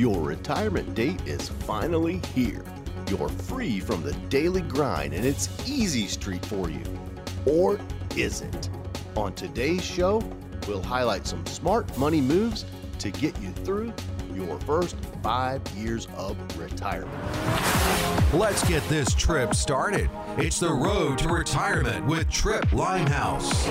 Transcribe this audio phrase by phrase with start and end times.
[0.00, 2.64] Your retirement date is finally here.
[3.10, 6.82] You're free from the daily grind and it's easy street for you.
[7.44, 7.78] Or
[8.16, 8.70] is it?
[9.14, 10.22] On today's show,
[10.66, 12.64] we'll highlight some smart money moves
[12.98, 13.92] to get you through
[14.34, 17.12] your first five years of retirement.
[18.32, 20.08] Let's get this trip started.
[20.38, 23.68] It's the road to retirement with Tripp Limehouse.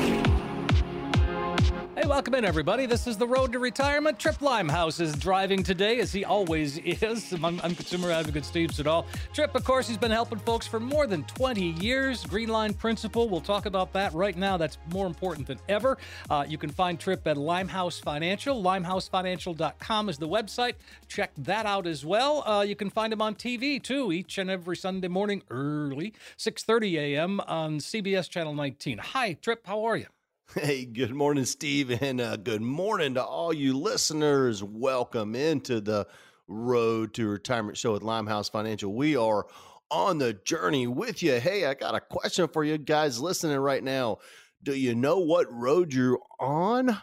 [2.09, 2.87] Welcome in, everybody.
[2.87, 4.17] This is the road to retirement.
[4.17, 7.31] Tripp Limehouse is driving today, as he always is.
[7.33, 9.05] I'm, I'm consumer advocate Steve Siddall.
[9.31, 12.25] Tripp, of course, he's been helping folks for more than 20 years.
[12.25, 14.57] Green Line Principle, we'll talk about that right now.
[14.57, 15.99] That's more important than ever.
[16.31, 18.59] Uh, you can find Tripp at Limehouse Financial.
[18.59, 20.73] LimehouseFinancial.com is the website.
[21.07, 22.41] Check that out as well.
[22.47, 26.97] Uh, you can find him on TV too, each and every Sunday morning early, 6:30
[26.97, 27.39] a.m.
[27.41, 28.97] on CBS Channel 19.
[28.97, 29.67] Hi, Tripp.
[29.67, 30.07] How are you?
[30.55, 34.63] Hey, good morning, Steve, and uh, good morning to all you listeners.
[34.63, 36.07] Welcome into the
[36.47, 38.91] Road to Retirement Show with Limehouse Financial.
[38.91, 39.45] We are
[39.91, 41.39] on the journey with you.
[41.39, 44.17] Hey, I got a question for you guys listening right now.
[44.63, 46.99] Do you know what road you're on?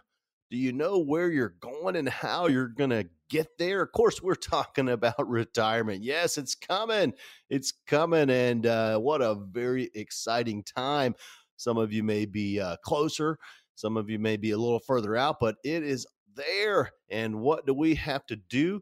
[0.50, 3.82] Do you know where you're going and how you're going to get there?
[3.82, 6.02] Of course, we're talking about retirement.
[6.02, 7.12] Yes, it's coming.
[7.48, 8.28] It's coming.
[8.28, 11.14] And uh, what a very exciting time.
[11.56, 13.38] Some of you may be uh, closer,
[13.76, 16.90] some of you may be a little further out, but it is there.
[17.10, 18.80] And what do we have to do?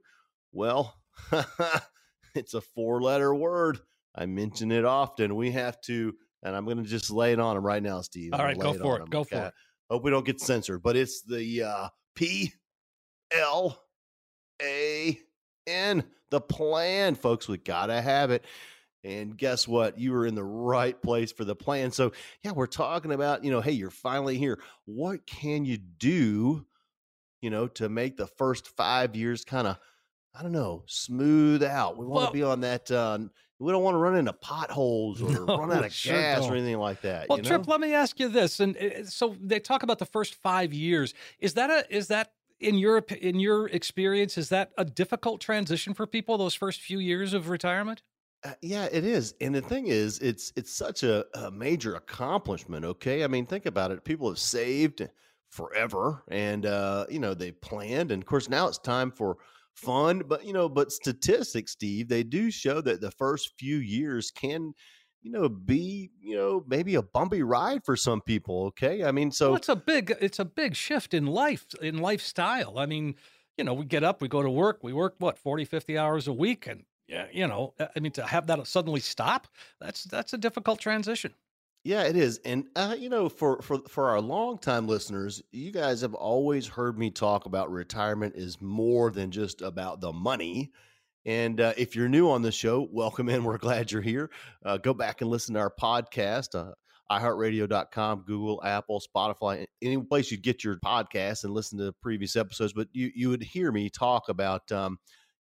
[0.53, 0.95] Well,
[2.35, 3.81] it's a four letter word.
[4.15, 5.35] I mention it often.
[5.35, 8.33] We have to, and I'm going to just lay it on him right now, Steve.
[8.33, 9.11] All right, go for it.
[9.11, 9.37] Go okay?
[9.37, 9.55] for it.
[9.91, 12.53] Hope we don't get censored, but it's the uh, P
[13.33, 13.79] L
[14.63, 15.19] A
[15.67, 17.49] N, the plan, folks.
[17.49, 18.45] We got to have it.
[19.05, 19.99] And guess what?
[19.99, 21.91] You were in the right place for the plan.
[21.91, 24.59] So, yeah, we're talking about, you know, hey, you're finally here.
[24.87, 26.65] What can you do,
[27.43, 29.79] you know, to make the first five years kind of,
[30.35, 31.99] I don't know, smooth out?
[31.99, 32.91] We want well, to be on that.
[32.91, 33.19] Uh,
[33.59, 36.53] we don't want to run into potholes or no, run out of sure gas don't.
[36.53, 37.29] or anything like that.
[37.29, 37.49] Well, you know?
[37.51, 38.59] Tripp, let me ask you this.
[38.59, 41.13] And uh, so they talk about the first five years.
[41.39, 45.93] Is that a, is that, in your in your experience, is that a difficult transition
[45.93, 46.39] for people?
[46.39, 48.01] Those first few years of retirement?
[48.45, 49.35] Uh, yeah, it is.
[49.41, 52.85] And the thing is, it's it's such a, a major accomplishment.
[52.85, 54.05] Okay, I mean, think about it.
[54.05, 55.09] People have saved
[55.49, 59.39] forever, and uh, you know they planned, and of course now it's time for
[59.75, 60.23] fun.
[60.27, 64.75] But you know, but statistics, Steve, they do show that the first few years can
[65.23, 69.31] you know be you know maybe a bumpy ride for some people okay i mean
[69.31, 73.15] so well, it's a big it's a big shift in life in lifestyle i mean
[73.57, 76.29] you know we get up we go to work we work what 40 50 hours
[76.29, 79.49] a week and yeah, you know, uh, I mean, to have that suddenly stop,
[79.81, 81.35] that's that's a difficult transition.
[81.85, 86.01] Yeah, it is, and uh, you know, for for for our longtime listeners, you guys
[86.01, 90.73] have always heard me talk about retirement is more than just about the money.
[91.27, 93.45] And uh, if you're new on the show, welcome in.
[93.45, 94.31] We're glad you're here.
[94.65, 96.73] Uh, go back and listen to our podcast, uh,
[97.11, 102.73] iHeartRadio.com, Google, Apple, Spotify, any place you'd get your podcast and listen to previous episodes.
[102.73, 104.73] But you you would hear me talk about.
[104.73, 104.99] Um,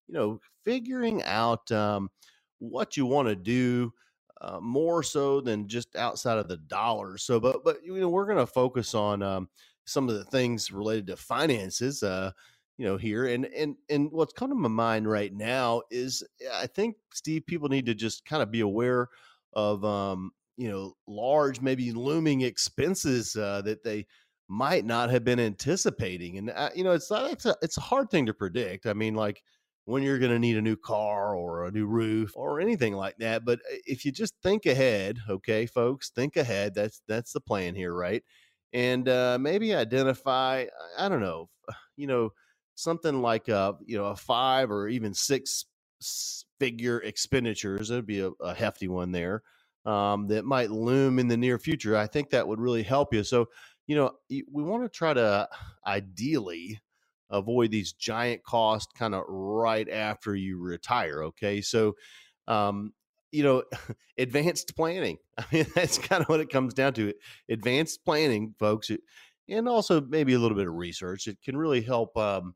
[0.09, 2.11] you know, figuring out um,
[2.59, 3.93] what you want to do
[4.41, 7.25] uh, more so than just outside of the dollars.
[7.25, 9.49] So, but but you know, we're going to focus on um,
[9.87, 12.03] some of the things related to finances.
[12.03, 12.33] Uh,
[12.79, 16.23] you know, here and and and what's come to my mind right now is
[16.55, 19.09] I think Steve, people need to just kind of be aware
[19.55, 24.07] of um, you know large, maybe looming expenses uh, that they
[24.49, 26.39] might not have been anticipating.
[26.39, 28.87] And uh, you know, it's not it's a it's a hard thing to predict.
[28.87, 29.43] I mean, like
[29.87, 33.17] when you're going to need a new car or a new roof or anything like
[33.19, 33.45] that.
[33.45, 36.75] But uh, if you just think ahead, okay, folks, think ahead.
[36.75, 38.23] That's that's the plan here, right?
[38.73, 40.67] And uh, maybe identify,
[40.99, 41.49] I don't know,
[41.97, 42.31] you know,
[42.75, 45.67] something like a you know a five or even six
[46.59, 47.89] figure expenditures.
[47.89, 49.43] That'd be a, a hefty one there
[49.85, 51.97] um, that might loom in the near future.
[51.97, 53.23] I think that would really help you.
[53.23, 53.49] So
[53.87, 55.49] you know, we want to try to
[55.87, 56.81] ideally
[57.35, 61.25] avoid these giant costs kind of right after you retire.
[61.25, 61.61] Okay.
[61.61, 61.95] So,
[62.47, 62.93] um,
[63.33, 63.65] you know,
[64.19, 65.19] advanced planning.
[65.39, 67.13] I mean, that's kind of what it comes down to.
[67.49, 68.91] Advanced planning, folks,
[69.49, 71.27] and also maybe a little bit of research.
[71.27, 72.55] It can really help um,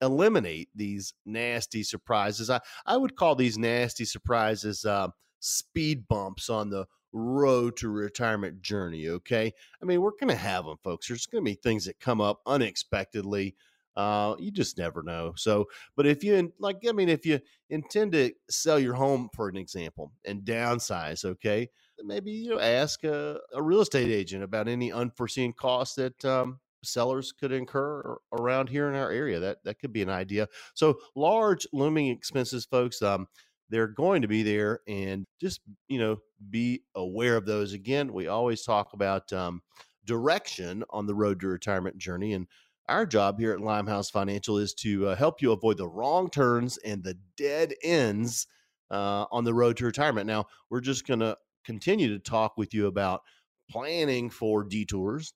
[0.00, 2.48] eliminate these nasty surprises.
[2.50, 5.08] I, I would call these nasty surprises uh,
[5.40, 9.08] speed bumps on the road to retirement journey.
[9.08, 9.52] Okay.
[9.82, 11.08] I mean, we're going to have them, folks.
[11.08, 13.56] There's going to be things that come up unexpectedly
[14.00, 15.34] uh, you just never know.
[15.36, 17.38] So, but if you like, I mean, if you
[17.68, 21.68] intend to sell your home, for an example, and downsize, okay,
[22.02, 26.60] maybe you know, ask a, a real estate agent about any unforeseen costs that um,
[26.82, 29.38] sellers could incur around here in our area.
[29.38, 30.48] That that could be an idea.
[30.72, 33.02] So large looming expenses, folks.
[33.02, 33.26] Um,
[33.68, 36.16] they're going to be there, and just you know,
[36.48, 37.74] be aware of those.
[37.74, 39.60] Again, we always talk about um,
[40.06, 42.46] direction on the road to retirement journey, and
[42.88, 46.78] our job here at Limehouse Financial is to uh, help you avoid the wrong turns
[46.78, 48.46] and the dead ends
[48.90, 50.26] uh, on the road to retirement.
[50.26, 53.22] Now, we're just going to continue to talk with you about
[53.70, 55.32] planning for detours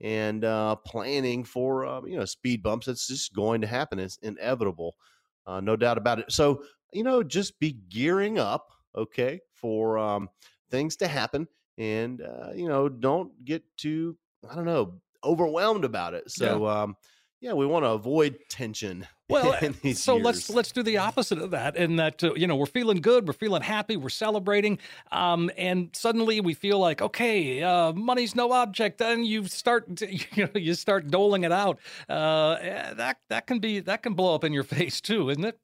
[0.00, 2.88] and uh, planning for uh, you know speed bumps.
[2.88, 3.98] It's just going to happen.
[3.98, 4.96] It's inevitable,
[5.46, 6.32] uh, no doubt about it.
[6.32, 10.28] So you know, just be gearing up, okay, for um,
[10.70, 14.16] things to happen, and uh, you know, don't get too
[14.50, 16.30] I don't know overwhelmed about it.
[16.30, 16.82] So, yeah.
[16.82, 16.96] um,
[17.40, 19.06] yeah, we want to avoid tension.
[19.28, 19.58] Well,
[19.92, 20.24] so years.
[20.24, 21.74] let's let's do the opposite of that.
[21.74, 24.78] In that uh, you know we're feeling good, we're feeling happy, we're celebrating,
[25.10, 28.98] um, and suddenly we feel like okay, uh, money's no object.
[28.98, 31.80] Then you start to, you know you start doling it out.
[32.08, 35.44] Uh, eh, that that can be that can blow up in your face too, isn't
[35.44, 35.58] it?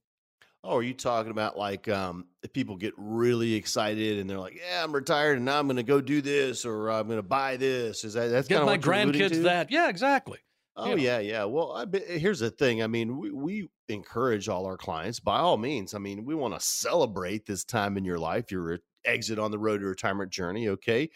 [0.64, 4.55] Oh, are you talking about like um, if people get really excited and they're like,
[4.55, 7.23] "Yeah, I'm retired and now I'm going to go do this or I'm going to
[7.23, 8.05] buy this"?
[8.05, 9.73] Is that that's kind of my grandkids that?
[9.73, 10.38] Yeah, exactly.
[10.76, 11.44] Oh yeah, yeah.
[11.44, 12.82] Well, I, here's the thing.
[12.82, 15.94] I mean, we, we encourage all our clients by all means.
[15.94, 19.59] I mean, we want to celebrate this time in your life, your exit on the
[19.59, 20.69] road to retirement journey.
[20.69, 21.11] Okay,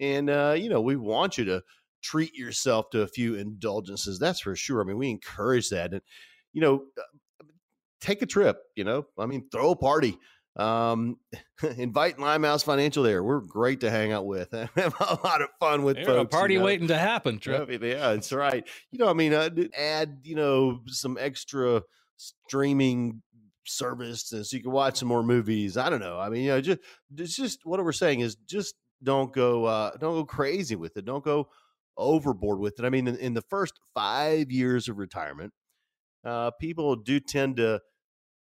[0.00, 1.62] and uh, you know, we want you to
[2.02, 4.18] treat yourself to a few indulgences.
[4.18, 4.82] That's for sure.
[4.82, 6.02] I mean, we encourage that, and
[6.52, 6.84] you know,
[8.00, 10.18] take a trip, you know, I mean, throw a party.
[10.56, 11.16] Um,
[11.76, 13.22] invite Limehouse Financial there.
[13.22, 14.50] We're great to hang out with.
[14.52, 16.34] have a lot of fun with folks.
[16.34, 16.66] A party you know?
[16.66, 17.70] waiting to happen, Tripp.
[17.70, 18.66] Yeah, that's right.
[18.90, 21.82] You know, I mean, uh, add, you know, some extra
[22.16, 23.22] streaming
[23.64, 25.76] service so you can watch some more movies.
[25.76, 26.18] I don't know.
[26.18, 26.80] I mean, you know, just
[27.16, 31.04] it's just what we're saying is just don't go uh don't go crazy with it.
[31.04, 31.48] Don't go
[31.96, 32.84] overboard with it.
[32.84, 35.52] I mean, in, in the first five years of retirement,
[36.24, 37.80] uh, people do tend to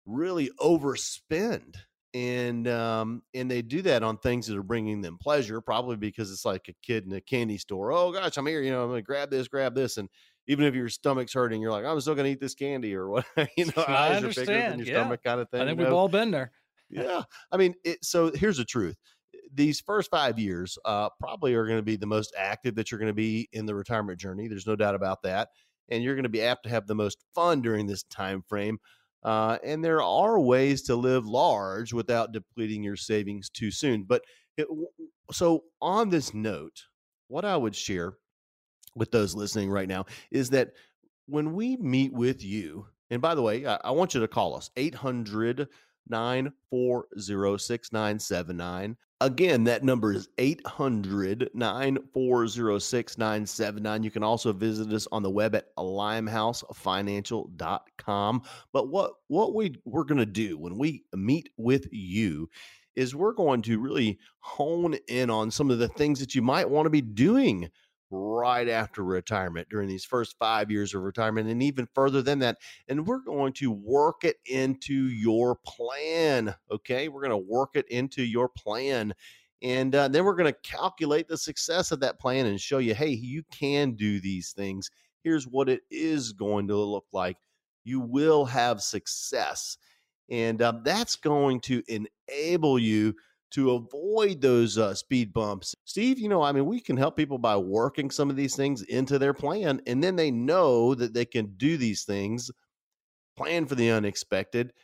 [0.07, 1.75] really overspend
[2.15, 6.33] and um, and they do that on things that are bringing them pleasure probably because
[6.33, 8.89] it's like a kid in a candy store oh gosh i'm here you know i'm
[8.89, 10.09] gonna grab this grab this and
[10.47, 13.27] even if your stomach's hurting you're like i'm still gonna eat this candy or what
[13.57, 14.49] you know I eyes understand.
[14.49, 14.95] are bigger than your yeah.
[14.95, 15.97] stomach kind of thing i think we've know?
[15.97, 16.53] all been there
[16.89, 17.23] yeah
[17.53, 18.97] i mean it, so here's the truth
[19.53, 22.99] these first five years uh, probably are going to be the most active that you're
[22.99, 25.49] going to be in the retirement journey there's no doubt about that
[25.89, 28.79] and you're going to be apt to have the most fun during this time frame
[29.27, 34.05] uh, and there are ways to live large without depleting your savings too soon.
[34.05, 34.23] But
[34.57, 34.69] it,
[35.33, 36.85] so, on this note,
[37.27, 38.15] what I would share
[38.95, 40.71] with those listening right now is that
[41.27, 44.55] when we meet with you, and by the way, I, I want you to call
[44.55, 45.67] us 800
[46.09, 48.97] 940 6979.
[49.23, 54.03] Again, that number is 800 940 6979.
[54.03, 58.43] You can also visit us on the web at limehousefinancial.com.
[58.75, 62.51] But what, what we, we're going to do when we meet with you
[62.95, 66.69] is we're going to really hone in on some of the things that you might
[66.69, 67.71] want to be doing
[68.11, 72.59] right after retirement during these first five years of retirement and even further than that.
[72.89, 76.55] And we're going to work it into your plan.
[76.71, 77.09] Okay.
[77.09, 79.15] We're going to work it into your plan.
[79.63, 82.95] And uh, then we're going to calculate the success of that plan and show you,
[82.95, 84.91] hey, you can do these things.
[85.25, 87.39] Here's what it is going to look like.
[87.85, 89.79] You will have success.
[90.29, 93.15] And um, that's going to enable you
[93.57, 95.75] to avoid those uh, speed bumps.
[95.87, 98.83] Steve, you know, I mean, we can help people by working some of these things
[98.83, 102.51] into their plan, and then they know that they can do these things,
[103.35, 104.75] plan for the unexpected,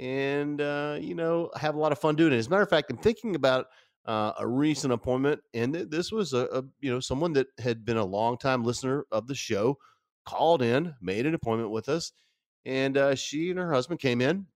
[0.00, 2.36] and, uh, you know, have a lot of fun doing it.
[2.36, 3.66] As a matter of fact, I'm thinking about
[4.06, 7.84] uh, a recent appointment, and th- this was a, a, you know, someone that had
[7.84, 9.76] been a long time listener of the show,
[10.24, 12.12] called in, made an appointment with us,
[12.64, 14.46] and uh, she and her husband came in.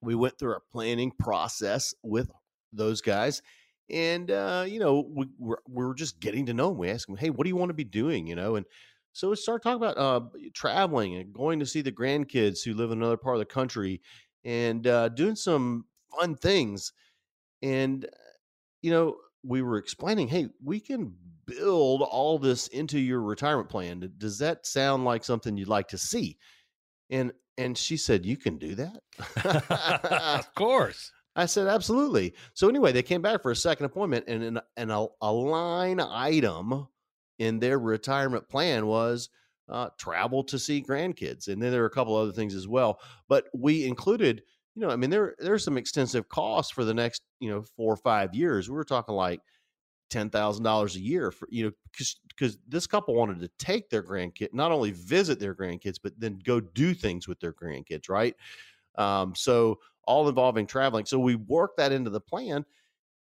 [0.00, 2.30] We went through our planning process with
[2.72, 3.42] those guys.
[3.88, 6.78] And, uh, you know, we, we're, we're just getting to know them.
[6.78, 8.26] We ask them, hey, what do you want to be doing?
[8.26, 8.66] You know, and
[9.12, 10.20] so we start talking about uh,
[10.54, 14.02] traveling and going to see the grandkids who live in another part of the country
[14.44, 15.84] and uh, doing some
[16.18, 16.92] fun things.
[17.62, 18.08] And, uh,
[18.82, 21.14] you know, we were explaining, hey, we can
[21.46, 24.12] build all this into your retirement plan.
[24.18, 26.36] Does that sound like something you'd like to see?
[27.08, 29.00] And and she said, "You can do that."
[30.38, 31.10] of course.
[31.36, 32.34] I said, absolutely.
[32.54, 36.00] So anyway, they came back for a second appointment, and an, and a, a line
[36.00, 36.88] item
[37.38, 39.28] in their retirement plan was
[39.68, 43.00] uh, travel to see grandkids, and then there were a couple other things as well.
[43.28, 44.42] But we included,
[44.74, 47.92] you know, I mean, there there's some extensive costs for the next, you know, four
[47.92, 48.70] or five years.
[48.70, 49.40] We were talking like
[50.08, 53.90] ten thousand dollars a year for you know because because this couple wanted to take
[53.90, 58.08] their grandkid, not only visit their grandkids, but then go do things with their grandkids,
[58.08, 58.34] right?
[58.96, 61.06] Um, so all involving traveling.
[61.06, 62.64] So we worked that into the plan,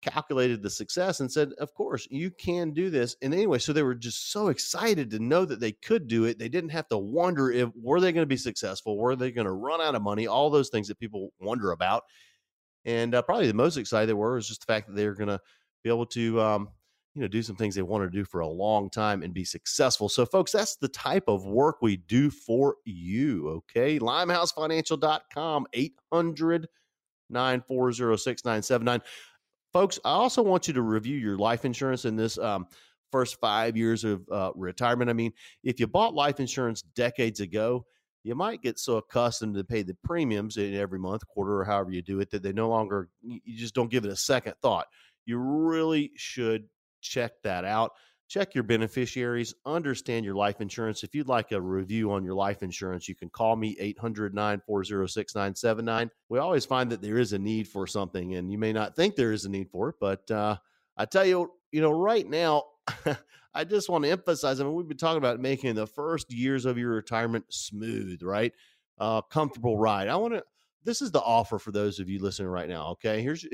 [0.01, 3.15] calculated the success, and said, of course, you can do this.
[3.21, 6.39] And anyway, so they were just so excited to know that they could do it.
[6.39, 9.45] They didn't have to wonder if were they going to be successful, were they going
[9.45, 12.03] to run out of money, all those things that people wonder about.
[12.83, 15.29] And uh, probably the most excited they were was just the fact that they're going
[15.29, 15.39] to
[15.83, 16.69] be able to, um,
[17.13, 19.43] you know, do some things they want to do for a long time and be
[19.43, 20.07] successful.
[20.07, 23.49] So, folks, that's the type of work we do for you.
[23.49, 23.99] Okay.
[23.99, 26.67] LimeHouseFinancial.com, 800
[27.29, 29.01] 940 6979.
[29.73, 32.67] Folks, I also want you to review your life insurance in this um,
[33.11, 35.09] first five years of uh, retirement.
[35.09, 35.31] I mean,
[35.63, 37.85] if you bought life insurance decades ago,
[38.23, 41.91] you might get so accustomed to pay the premiums in every month, quarter, or however
[41.91, 44.87] you do it, that they no longer, you just don't give it a second thought.
[45.25, 46.67] You really should
[47.01, 47.91] check that out.
[48.31, 51.03] Check your beneficiaries, understand your life insurance.
[51.03, 55.07] If you'd like a review on your life insurance, you can call me 800 940
[55.07, 56.09] 6979.
[56.29, 59.17] We always find that there is a need for something, and you may not think
[59.17, 60.55] there is a need for it, but uh,
[60.95, 62.63] I tell you, you know, right now,
[63.53, 64.61] I just want to emphasize.
[64.61, 68.53] I mean, we've been talking about making the first years of your retirement smooth, right?
[68.97, 70.07] Uh, comfortable ride.
[70.07, 70.43] I want to.
[70.83, 72.91] This is the offer for those of you listening right now.
[72.91, 73.45] Okay, here's.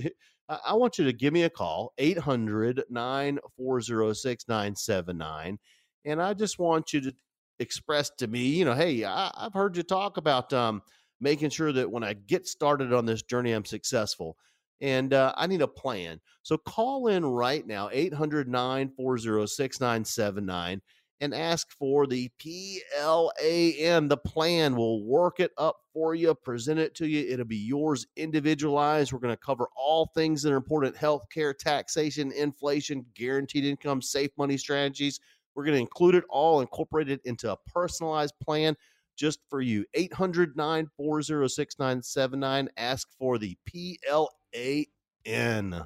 [0.50, 5.60] I want you to give me a call 800 940 6979.
[6.06, 7.14] And I just want you to
[7.60, 10.82] express to me, you know, hey, I, have heard you talk about um,
[11.20, 14.38] making sure that when I get started on this journey, I'm successful
[14.82, 16.20] and uh, I need a plan.
[16.44, 20.82] So call in right now, 800 940 6979,
[21.22, 24.08] and ask for the PLAN.
[24.08, 27.28] The plan will work it up for you, present it to you.
[27.30, 29.12] It'll be yours individualized.
[29.12, 34.32] We're going to cover all things that are important healthcare, taxation, inflation, guaranteed income, safe
[34.38, 35.20] money strategies.
[35.56, 38.76] We're going to include it all, incorporate it into a personalized plan
[39.16, 39.86] just for you.
[39.96, 42.70] 800 940 6979.
[42.78, 44.86] Ask for the PLAN
[45.26, 45.84] N.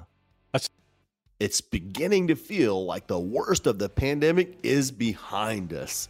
[1.42, 6.08] It's beginning to feel like the worst of the pandemic is behind us.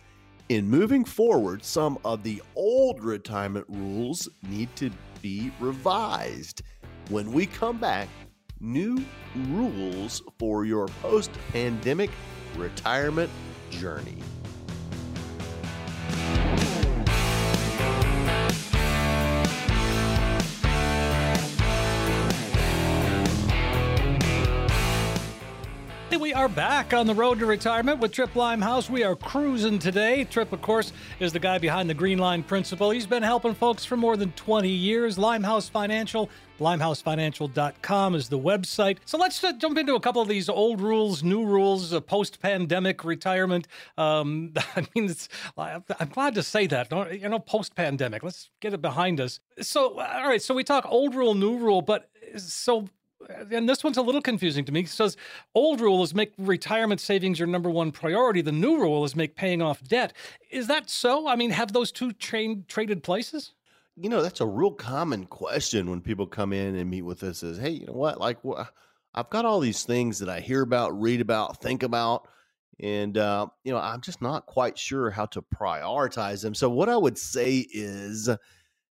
[0.50, 4.90] In moving forward, some of the old retirement rules need to
[5.22, 6.60] be revised.
[7.08, 8.10] When we come back,
[8.60, 9.02] new
[9.48, 12.10] rules for your post pandemic
[12.54, 13.30] retirement
[13.70, 14.18] journey.
[26.22, 28.88] We are back on the road to retirement with Tripp Limehouse.
[28.88, 30.22] We are cruising today.
[30.22, 32.92] Tripp, of course, is the guy behind the Green Line Principle.
[32.92, 35.18] He's been helping folks for more than 20 years.
[35.18, 38.98] Limehouse Financial, limehousefinancial.com is the website.
[39.04, 42.40] So let's uh, jump into a couple of these old rules, new rules, uh, post
[42.40, 43.66] pandemic retirement.
[43.98, 45.12] Um, I mean,
[45.58, 46.92] I'm glad to say that.
[47.20, 48.22] You know, post pandemic.
[48.22, 49.40] Let's get it behind us.
[49.60, 50.40] So, all right.
[50.40, 52.86] So we talk old rule, new rule, but so
[53.50, 54.80] and this one's a little confusing to me.
[54.80, 55.16] It says
[55.54, 58.40] old rule is make retirement savings your number one priority.
[58.42, 60.12] The new rule is make paying off debt.
[60.50, 61.28] Is that so?
[61.28, 63.52] I mean, have those two train, traded places?
[63.96, 67.42] You know, that's a real common question when people come in and meet with us
[67.42, 68.18] is, hey, you know what?
[68.18, 68.38] Like,
[69.14, 72.26] I've got all these things that I hear about, read about, think about,
[72.80, 76.54] and, uh, you know, I'm just not quite sure how to prioritize them.
[76.54, 78.30] So, what I would say is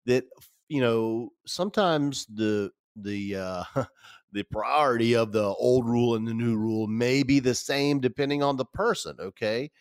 [0.06, 0.26] that,
[0.68, 3.64] you know, sometimes the, the uh,
[4.32, 8.44] the priority of the old rule and the new rule may be the same depending
[8.44, 9.16] on the person.
[9.20, 9.72] Okay.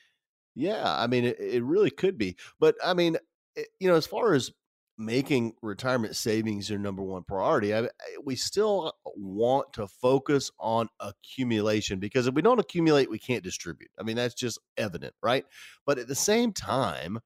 [0.55, 0.83] Yeah.
[0.85, 2.37] I mean, it, it really could be.
[2.59, 3.23] But I mean, it,
[3.57, 4.51] eh, you know, as far as
[4.99, 7.89] making retirement savings your number one priority, I,
[8.25, 13.91] we still want to focus on accumulation because if we don't accumulate, we can't distribute.
[13.99, 15.45] I mean, that's just evident, right?
[15.87, 17.21] But at the same time,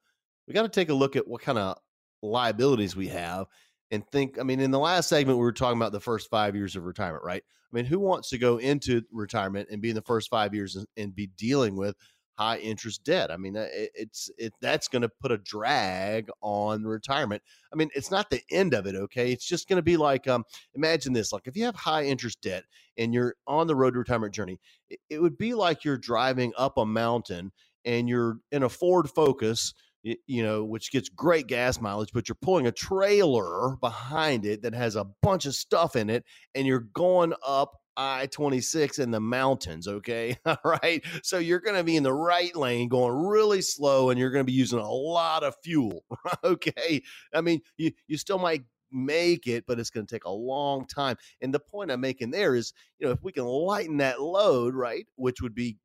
[0.47, 1.77] we got to take a look at what kind of
[2.21, 3.47] liabilities we have
[3.91, 6.55] and think i mean in the last segment we were talking about the first five
[6.55, 7.43] years of retirement right?
[7.71, 10.75] I mean who wants to go into retirement and be in the first five years
[10.75, 11.95] and, and be dealing with
[12.37, 13.31] high interest debt?
[13.31, 17.41] I mean it, it's it that's going to put a drag on retirement.
[17.71, 19.31] I mean it's not the end of it okay?
[19.31, 20.43] It's just going to be like um
[20.75, 22.63] imagine this like if you have high interest debt
[22.97, 24.59] and you're on the road to retirement journey
[24.89, 27.51] it, it would be like you're driving up a mountain
[27.85, 32.37] and you're in a ford focus you know, which gets great gas mileage, but you're
[32.41, 36.79] pulling a trailer behind it that has a bunch of stuff in it, and you're
[36.79, 39.87] going up I 26 in the mountains.
[39.87, 40.37] Okay.
[40.45, 41.03] All right.
[41.21, 44.43] So you're going to be in the right lane going really slow and you're going
[44.43, 46.03] to be using a lot of fuel.
[46.43, 47.03] okay.
[47.33, 50.85] I mean, you, you still might make it, but it's going to take a long
[50.85, 51.17] time.
[51.41, 54.75] And the point I'm making there is, you know, if we can lighten that load,
[54.75, 55.77] right, which would be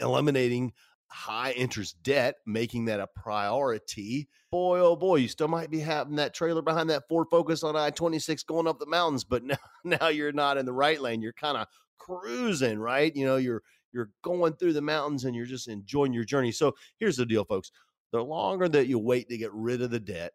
[0.00, 0.72] eliminating
[1.12, 4.28] high interest debt, making that a priority.
[4.50, 7.76] Boy, oh boy, you still might be having that trailer behind that Ford Focus on
[7.76, 11.22] I 26 going up the mountains, but now, now you're not in the right lane.
[11.22, 11.66] You're kind of
[11.98, 13.14] cruising, right?
[13.14, 16.50] You know, you're you're going through the mountains and you're just enjoying your journey.
[16.50, 17.70] So here's the deal, folks.
[18.12, 20.32] The longer that you wait to get rid of the debt,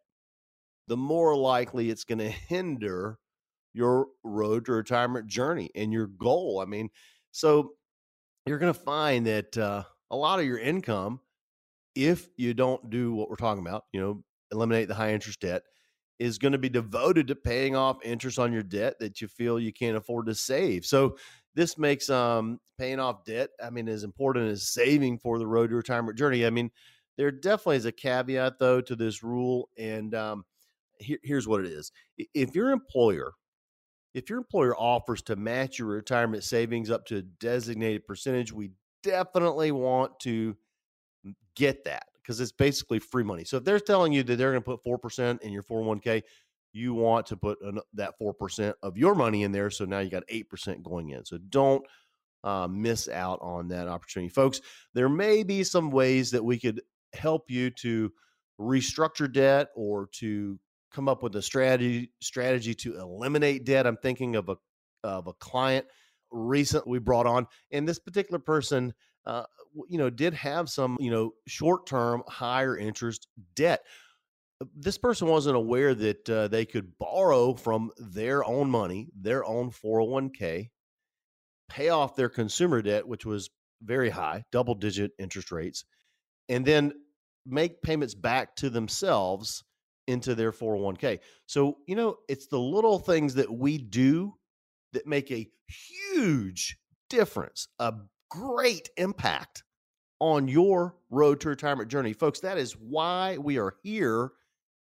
[0.87, 3.17] the more likely it's going to hinder
[3.73, 6.59] your road to retirement journey and your goal.
[6.61, 6.89] I mean,
[7.31, 7.73] so
[8.45, 11.19] you're going to find that uh, a lot of your income,
[11.95, 15.63] if you don't do what we're talking about, you know, eliminate the high interest debt,
[16.19, 19.59] is going to be devoted to paying off interest on your debt that you feel
[19.59, 20.85] you can't afford to save.
[20.85, 21.17] So
[21.53, 25.69] this makes um, paying off debt, I mean, as important as saving for the road
[25.69, 26.45] to retirement journey.
[26.45, 26.71] I mean,
[27.17, 30.45] there definitely is a caveat though to this rule, and um,
[30.99, 31.91] here, here's what it is:
[32.33, 33.33] if your employer
[34.17, 38.71] if your employer offers to match your retirement savings up to a designated percentage, we
[39.07, 40.55] definitely want to
[41.55, 43.43] get that because it's basically free money.
[43.43, 46.23] So if they're telling you that they're going to put 4% in your 401k,
[46.73, 49.69] you want to put an, that 4% of your money in there.
[49.69, 51.25] So now you got 8% going in.
[51.25, 51.85] So don't
[52.43, 54.29] uh, miss out on that opportunity.
[54.29, 54.61] Folks,
[54.93, 56.81] there may be some ways that we could
[57.13, 58.11] help you to
[58.59, 60.59] restructure debt or to
[60.91, 63.87] come up with a strategy strategy to eliminate debt.
[63.87, 64.57] I'm thinking of a
[65.03, 65.85] of a client
[66.31, 68.93] recent we brought on, and this particular person,
[69.25, 69.43] uh,
[69.89, 73.83] you know, did have some you know short term higher interest debt.
[74.61, 79.45] Uh, this person wasn't aware that uh, they could borrow from their own money, their
[79.45, 80.69] own 401k,
[81.69, 83.49] pay off their consumer debt, which was
[83.81, 85.85] very high, double digit interest rates,
[86.49, 86.93] and then
[87.45, 89.63] make payments back to themselves
[90.07, 91.19] into their 401k.
[91.45, 94.33] So, you know, it's the little things that we do
[94.93, 95.49] that make a
[96.13, 96.77] huge
[97.09, 97.93] difference, a
[98.29, 99.63] great impact
[100.19, 102.13] on your road to retirement journey.
[102.13, 104.31] Folks, that is why we are here.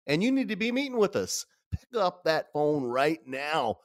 [0.08, 1.46] And you need to be meeting with us.
[1.72, 3.77] Pick up that phone right now.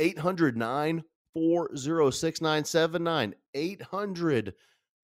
[0.00, 3.34] 800 940 6979.
[3.54, 4.54] 800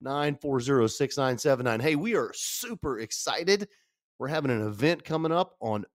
[0.01, 1.79] 940 6979.
[1.79, 3.69] Hey, we are super excited
[4.19, 5.85] we're having an event coming up on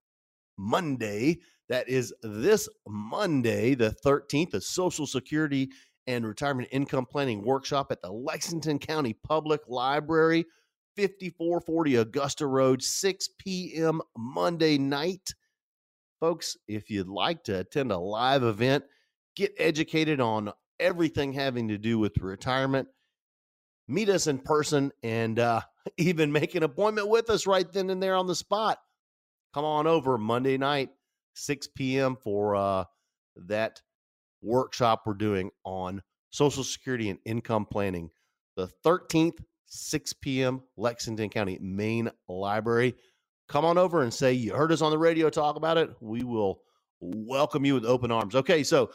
[0.58, 1.38] Monday.
[1.70, 5.70] That is this Monday, the 13th, a Social Security
[6.08, 10.44] and Retirement Income Planning Workshop at the Lexington County Public Library,
[10.96, 14.02] 5440 Augusta Road, 6 p.m.
[14.18, 15.32] Monday night.
[16.18, 18.82] Folks, if you'd like to attend a live event,
[19.36, 22.88] get educated on everything having to do with retirement,
[23.86, 25.60] meet us in person and uh,
[25.98, 28.78] even make an appointment with us right then and there on the spot.
[29.54, 30.90] Come on over Monday night,
[31.34, 32.16] 6 p.m.
[32.16, 32.84] for uh,
[33.36, 33.80] that
[34.42, 38.10] workshop we're doing on Social Security and income planning.
[38.56, 42.94] The 13th, 6 p.m., Lexington County Main Library.
[43.48, 45.90] Come on over and say you heard us on the radio talk about it.
[46.00, 46.62] We will
[47.00, 48.34] welcome you with open arms.
[48.34, 48.90] Okay, so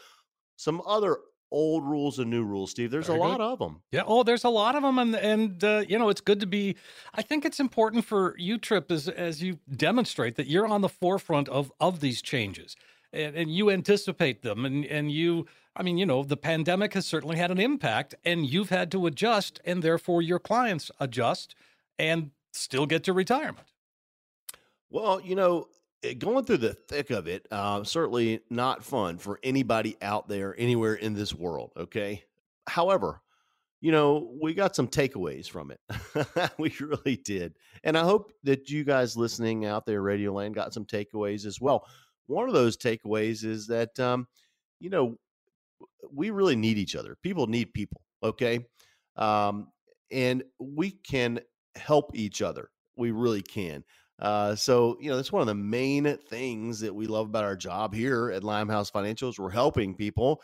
[0.56, 1.18] some other
[1.50, 2.90] old rules and new rules, Steve.
[2.90, 3.82] There's a lot of them.
[3.92, 4.02] Yeah.
[4.06, 6.76] Oh, there's a lot of them, and and uh, you know it's good to be.
[7.14, 10.88] I think it's important for you, Tripp, as as you demonstrate that you're on the
[10.88, 12.76] forefront of of these changes,
[13.12, 15.46] and, and you anticipate them, and and you.
[15.78, 19.06] I mean, you know, the pandemic has certainly had an impact, and you've had to
[19.06, 21.54] adjust, and therefore your clients adjust
[21.98, 23.68] and still get to retirement.
[24.88, 25.68] Well, you know,
[26.14, 30.94] going through the thick of it, uh, certainly not fun for anybody out there anywhere
[30.94, 31.72] in this world.
[31.76, 32.24] Okay.
[32.66, 33.22] However,
[33.80, 36.50] you know, we got some takeaways from it.
[36.58, 37.54] we really did.
[37.84, 41.60] And I hope that you guys listening out there, Radio Land, got some takeaways as
[41.60, 41.86] well.
[42.26, 44.26] One of those takeaways is that, um,
[44.80, 45.16] you know,
[46.12, 47.16] we really need each other.
[47.22, 48.00] People need people.
[48.22, 48.66] Okay.
[49.16, 49.68] Um,
[50.10, 51.40] and we can
[51.74, 52.70] help each other.
[52.96, 53.84] We really can.
[54.18, 57.56] Uh, so you know that's one of the main things that we love about our
[57.56, 59.38] job here at Limehouse Financials.
[59.38, 60.40] We're helping people,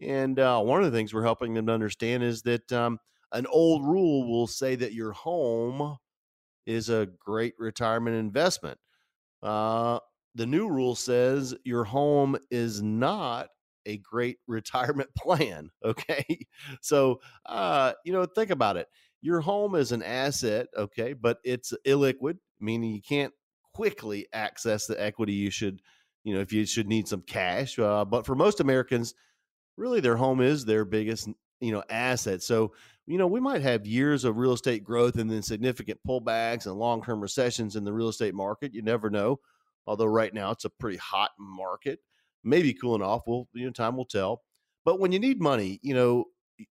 [0.00, 2.98] and uh, one of the things we're helping them to understand is that um,
[3.32, 5.96] an old rule will say that your home
[6.66, 8.78] is a great retirement investment.
[9.42, 9.98] Uh,
[10.34, 13.48] the new rule says your home is not
[13.86, 15.70] a great retirement plan.
[15.84, 16.24] Okay,
[16.80, 18.88] so uh, you know think about it.
[19.22, 23.32] Your home is an asset, okay, but it's illiquid meaning you can't
[23.74, 25.80] quickly access the equity you should,
[26.24, 27.78] you know, if you should need some cash.
[27.78, 29.14] Uh, but for most Americans,
[29.76, 31.28] really their home is their biggest,
[31.60, 32.42] you know, asset.
[32.42, 32.72] So,
[33.06, 36.74] you know, we might have years of real estate growth and then significant pullbacks and
[36.74, 38.74] long term recessions in the real estate market.
[38.74, 39.40] You never know.
[39.86, 42.00] Although right now it's a pretty hot market.
[42.42, 43.22] maybe cooling off.
[43.26, 44.42] Well, you know, time will tell.
[44.84, 46.26] But when you need money, you know,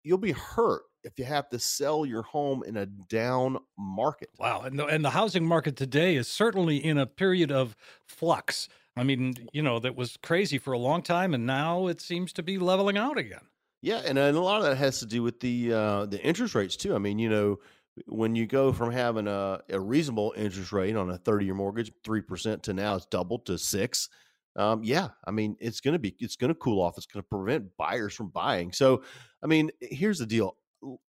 [0.03, 4.29] you'll be hurt if you have to sell your home in a down market.
[4.37, 8.69] Wow, and the, and the housing market today is certainly in a period of flux.
[8.95, 12.33] I mean, you know, that was crazy for a long time, and now it seems
[12.33, 13.41] to be leveling out again.
[13.81, 16.53] Yeah, and, and a lot of that has to do with the uh, the interest
[16.55, 16.93] rates too.
[16.95, 17.59] I mean, you know,
[18.07, 21.91] when you go from having a, a reasonable interest rate on a 30 year mortgage,
[22.03, 24.09] 3% to now it's doubled to six.
[24.55, 26.97] Um, yeah, I mean, it's going to be, it's going to cool off.
[26.97, 28.71] It's going to prevent buyers from buying.
[28.71, 29.03] So,
[29.43, 30.57] I mean, here's the deal.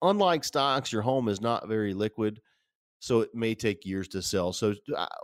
[0.02, 2.40] Unlike stocks, your home is not very liquid.
[3.02, 4.52] So it may take years to sell.
[4.52, 4.74] So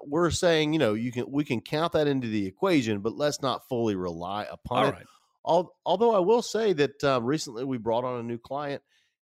[0.03, 3.43] we're saying, you know, you can, we can count that into the equation, but let's
[3.43, 4.95] not fully rely upon All it.
[4.95, 5.67] right.
[5.85, 8.83] although I will say that uh, recently we brought on a new client.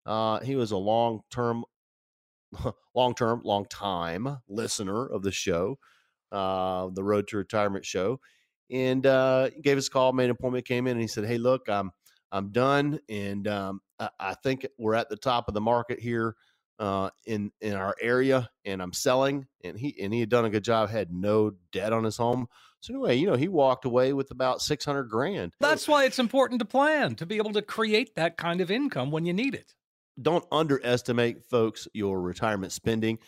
[0.05, 1.65] Uh, he was a long term
[2.93, 5.77] long term, long time listener of the show,
[6.31, 8.19] uh, the Road to Retirement show,
[8.71, 11.37] and uh, gave us a call, made an appointment, came in, and he said, "Hey,
[11.37, 11.91] look, I'm
[12.31, 16.35] I'm done, and um, I, I, think we're at the top of the market here
[16.79, 20.49] uh, in in our area, and I'm selling." And he and he had done a
[20.49, 22.47] good job, had no debt on his home.
[22.81, 25.53] So anyway, you know, he walked away with about six hundred grand.
[25.59, 29.11] That's why it's important to plan to be able to create that kind of income
[29.11, 29.73] when you need it
[30.21, 33.19] don't underestimate folks your retirement spending.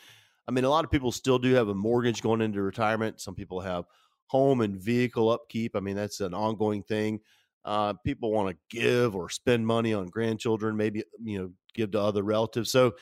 [0.48, 3.20] I mean, a lot of people still do have a mortgage going into retirement.
[3.20, 3.86] Some people have
[4.28, 5.76] home and vehicle upkeep.
[5.76, 7.20] I mean, that's an ongoing thing.
[7.66, 12.00] Uh, people want to give or spend money on grandchildren, maybe you know, give to
[12.00, 12.72] other relatives.
[12.72, 12.94] So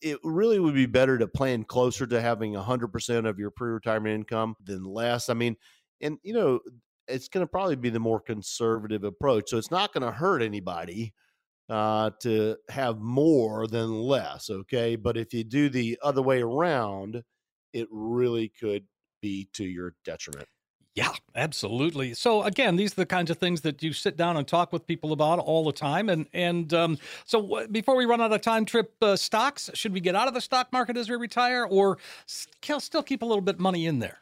[0.00, 4.54] it really would be better to plan closer to having 100% of your pre-retirement income
[4.64, 5.28] than less.
[5.28, 5.56] I mean,
[6.00, 6.60] and you know,
[7.08, 9.50] it's going to probably be the more conservative approach.
[9.50, 11.12] So it's not going to hurt anybody
[11.68, 14.50] uh, to have more than less.
[14.50, 14.96] Okay.
[14.96, 17.22] But if you do the other way around,
[17.72, 18.84] it really could
[19.20, 20.48] be to your detriment.
[20.94, 22.14] Yeah, absolutely.
[22.14, 24.86] So again, these are the kinds of things that you sit down and talk with
[24.86, 26.08] people about all the time.
[26.08, 29.70] And and um, so w- before we run out of time, Tripp uh, stocks.
[29.74, 33.26] Should we get out of the stock market as we retire, or still keep a
[33.26, 34.18] little bit money in there?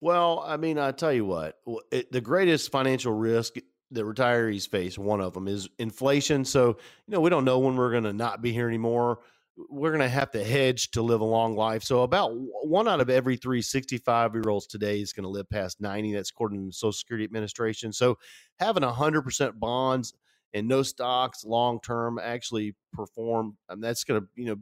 [0.00, 1.58] Well, I mean, I tell you what,
[1.90, 3.54] it, the greatest financial risk
[3.90, 4.98] that retirees face.
[4.98, 6.44] One of them is inflation.
[6.44, 9.20] So, you know, we don't know when we're going to not be here anymore.
[9.68, 11.82] We're going to have to hedge to live a long life.
[11.82, 15.50] So, about one out of every three 65 year olds today is going to live
[15.50, 16.12] past 90.
[16.12, 17.92] That's according to the Social Security Administration.
[17.92, 18.18] So,
[18.58, 20.14] having 100% bonds
[20.54, 24.56] and no stocks long term actually perform, and that's going to, you know,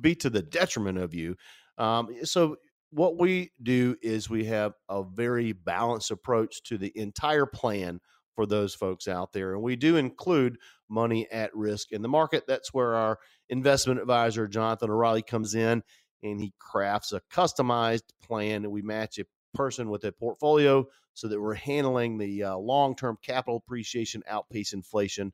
[0.00, 1.36] be to the detriment of you.
[1.78, 2.56] Um, so,
[2.90, 8.00] what we do is we have a very balanced approach to the entire plan
[8.34, 9.54] for those folks out there.
[9.54, 12.44] And we do include money at risk in the market.
[12.46, 13.18] That's where our
[13.48, 15.82] investment advisor, Jonathan O'Reilly, comes in
[16.22, 18.64] and he crafts a customized plan.
[18.64, 22.96] And we match a person with a portfolio so that we're handling the uh, long
[22.96, 25.32] term capital appreciation, outpace inflation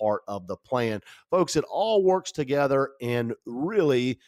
[0.00, 1.00] part of the plan.
[1.30, 4.18] Folks, it all works together and really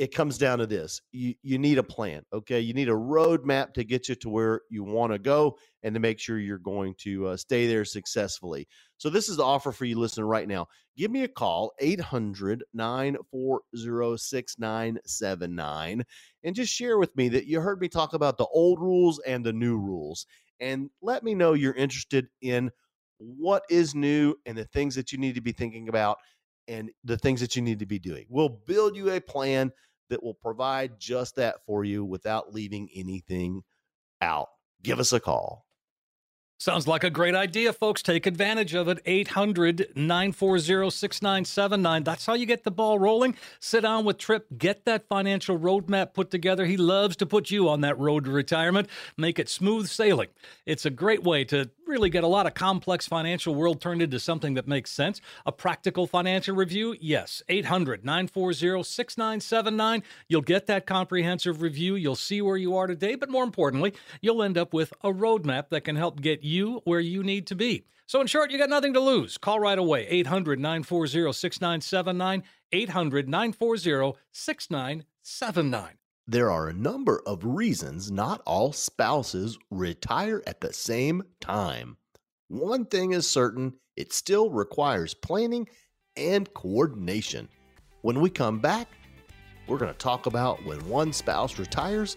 [0.00, 2.58] it comes down to this you, you need a plan okay?
[2.58, 6.00] You need a roadmap to get you to where you want to go and to
[6.00, 8.66] make sure you're going to uh, stay there successfully.
[8.96, 10.68] So this is the offer for you listening right now.
[10.96, 16.04] Give me a call 800 940 6979
[16.44, 19.44] and just share with me that you heard me talk about the old rules and
[19.44, 20.24] the new rules
[20.60, 22.70] and let me know you're interested in
[23.18, 26.16] what is new and the things that you need to be thinking about
[26.68, 28.24] and the things that you need to be doing.
[28.30, 29.72] We'll build you a plan
[30.10, 33.62] that will provide just that for you without leaving anything
[34.20, 34.48] out.
[34.82, 35.66] Give us a call.
[36.60, 38.02] Sounds like a great idea, folks.
[38.02, 38.98] Take advantage of it.
[39.06, 42.04] 800 940 6979.
[42.04, 43.34] That's how you get the ball rolling.
[43.60, 46.66] Sit down with Tripp, get that financial roadmap put together.
[46.66, 50.28] He loves to put you on that road to retirement, make it smooth sailing.
[50.66, 54.20] It's a great way to really get a lot of complex financial world turned into
[54.20, 55.22] something that makes sense.
[55.46, 56.94] A practical financial review?
[57.00, 57.42] Yes.
[57.48, 60.02] 800 940 6979.
[60.28, 61.94] You'll get that comprehensive review.
[61.94, 65.70] You'll see where you are today, but more importantly, you'll end up with a roadmap
[65.70, 66.49] that can help get you
[66.84, 67.84] where you need to be.
[68.06, 69.38] So, in short, you got nothing to lose.
[69.38, 72.42] Call right away 800 940 6979.
[72.72, 75.90] 800 940 6979.
[76.26, 81.96] There are a number of reasons not all spouses retire at the same time.
[82.48, 85.68] One thing is certain it still requires planning
[86.16, 87.48] and coordination.
[88.02, 88.88] When we come back,
[89.66, 92.16] we're going to talk about when one spouse retires,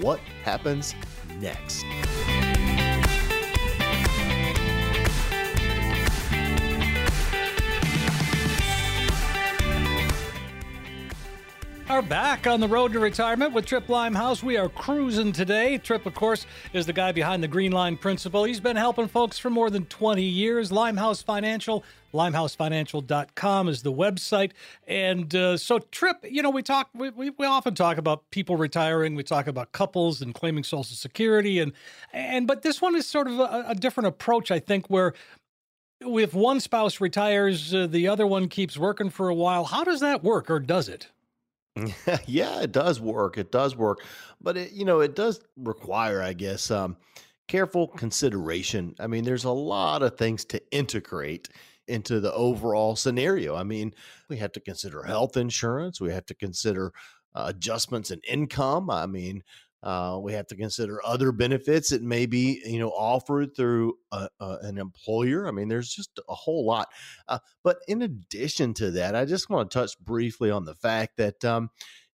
[0.00, 0.94] what happens
[1.40, 1.84] next.
[11.90, 14.44] Are back on the road to retirement with Tripp Limehouse.
[14.44, 15.76] We are cruising today.
[15.76, 18.44] Tripp, of course, is the guy behind the Green Line Principle.
[18.44, 20.70] He's been helping folks for more than 20 years.
[20.70, 21.82] Limehouse Financial,
[22.14, 24.52] limehousefinancial.com is the website.
[24.86, 28.56] And uh, so, Tripp, you know, we talk, we, we, we often talk about people
[28.56, 29.16] retiring.
[29.16, 31.58] We talk about couples and claiming Social Security.
[31.58, 31.72] And,
[32.12, 35.12] and but this one is sort of a, a different approach, I think, where
[36.00, 39.64] if one spouse retires, uh, the other one keeps working for a while.
[39.64, 41.08] How does that work, or does it?
[42.26, 43.38] yeah, it does work.
[43.38, 44.04] It does work,
[44.40, 46.96] but it, you know, it does require, I guess, um,
[47.48, 48.94] careful consideration.
[48.98, 51.48] I mean, there's a lot of things to integrate
[51.88, 53.56] into the overall scenario.
[53.56, 53.94] I mean,
[54.28, 56.00] we have to consider health insurance.
[56.00, 56.92] We have to consider
[57.34, 58.90] uh, adjustments in income.
[58.90, 59.42] I mean,
[59.82, 64.28] uh, we have to consider other benefits that may be, you know, offered through a,
[64.40, 65.48] a, an employer.
[65.48, 66.88] I mean, there's just a whole lot.
[67.26, 71.16] Uh, but in addition to that, I just want to touch briefly on the fact
[71.16, 71.70] that, um,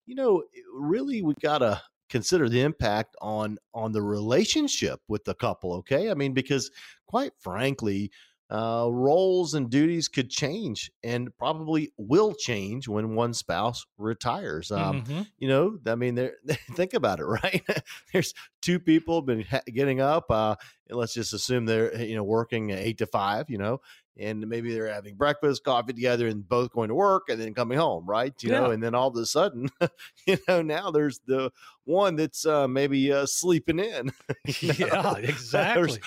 [0.07, 5.35] you know, really we got to consider the impact on on the relationship with the
[5.35, 5.75] couple.
[5.75, 6.71] Okay, I mean, because
[7.07, 8.13] quite frankly,
[8.49, 14.71] uh, roles and duties could change and probably will change when one spouse retires.
[14.71, 15.23] Um, mm-hmm.
[15.39, 16.31] You know, I mean,
[16.73, 17.63] think about it, right?
[18.13, 20.31] There's two people been ha- getting up.
[20.31, 20.55] Uh,
[20.89, 23.51] and let's just assume they're you know working eight to five.
[23.51, 23.81] You know,
[24.19, 27.79] and maybe they're having breakfast, coffee together, and both going to work and then coming
[27.79, 28.33] home, right?
[28.43, 28.61] You yeah.
[28.61, 29.69] know, and then all of a sudden,
[30.27, 31.51] you know, now there's the
[31.85, 34.13] one that's uh, maybe uh, sleeping in.
[34.61, 35.99] yeah, exactly.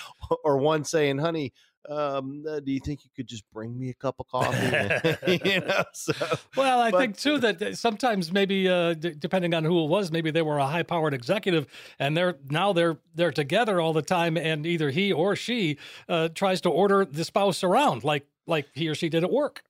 [0.44, 1.52] or one saying, "Honey."
[1.88, 5.38] Um, uh, do you think you could just bring me a cup of coffee?
[5.44, 6.12] you know, so,
[6.56, 10.10] well, I but, think too that sometimes maybe uh, d- depending on who it was,
[10.10, 11.66] maybe they were a high-powered executive,
[11.98, 16.28] and they're now they're they're together all the time, and either he or she uh,
[16.28, 19.62] tries to order the spouse around like like he or she did at work.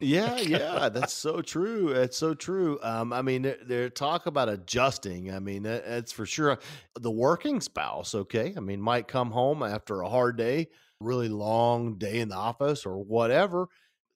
[0.00, 1.88] yeah, yeah, that's so true.
[1.88, 2.78] It's so true.
[2.82, 5.32] Um, I mean, they're, they're, talk about adjusting.
[5.32, 6.58] I mean, that's for sure.
[6.98, 8.52] The working spouse, okay.
[8.56, 10.68] I mean, might come home after a hard day
[11.00, 13.68] really long day in the office or whatever,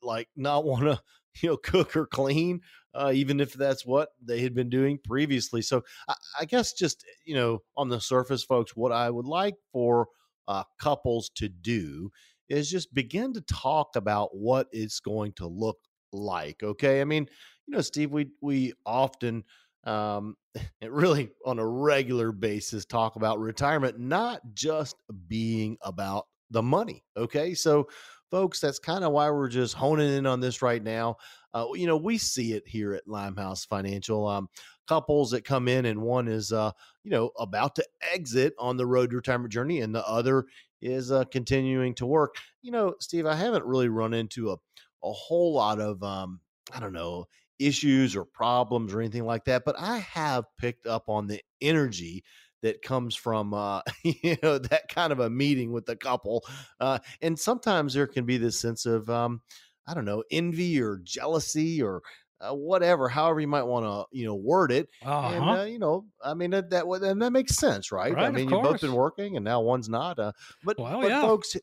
[0.03, 1.01] like not want to,
[1.43, 2.61] you know, cook or clean,
[2.95, 5.63] uh, even if that's what they had been doing previously.
[5.63, 9.55] So I, I, guess just, you know, on the surface, folks, what I would like
[9.73, 10.09] for
[10.49, 12.11] uh, couples to do
[12.49, 15.79] is just begin to talk about what it's going to look
[16.13, 16.63] like.
[16.63, 17.01] Okay.
[17.01, 17.29] I mean,
[17.67, 19.45] you know, Steve, we, we often,
[19.85, 20.37] um,
[20.83, 24.97] really on a regular basis talk about retirement, not just
[25.29, 27.05] being about the money.
[27.17, 27.55] Okay.
[27.55, 27.89] So,
[28.31, 31.17] folks, that's kind of why we're just honing in on this right now.
[31.55, 34.27] Uh, you know, we see it here at Limehouse Financial.
[34.27, 34.49] Um,
[34.87, 36.73] couples that come in, and one is, uh,
[37.05, 40.47] you know, about to exit on the road to retirement journey, and the other
[40.81, 42.37] is uh, continuing to work.
[42.63, 46.41] You know, Steve, I haven't really run into a, a whole lot of, um,
[46.73, 47.27] I don't know,
[47.59, 52.25] issues or problems or anything like that, but I have picked up on the energy
[52.63, 56.45] that comes from uh, you know that kind of a meeting with the couple,
[56.81, 59.41] uh, and sometimes there can be this sense of um,
[59.87, 62.03] I don't know envy or jealousy or
[62.41, 64.89] uh, whatever, however you might want to, you know, word it.
[65.05, 65.29] Uh-huh.
[65.35, 68.15] And, uh, you know, I mean, that, that, and that makes sense, right?
[68.15, 70.19] right I mean, you've both been working and now one's not.
[70.19, 70.33] Uh,
[70.65, 71.21] but, well, but yeah.
[71.21, 71.57] folks,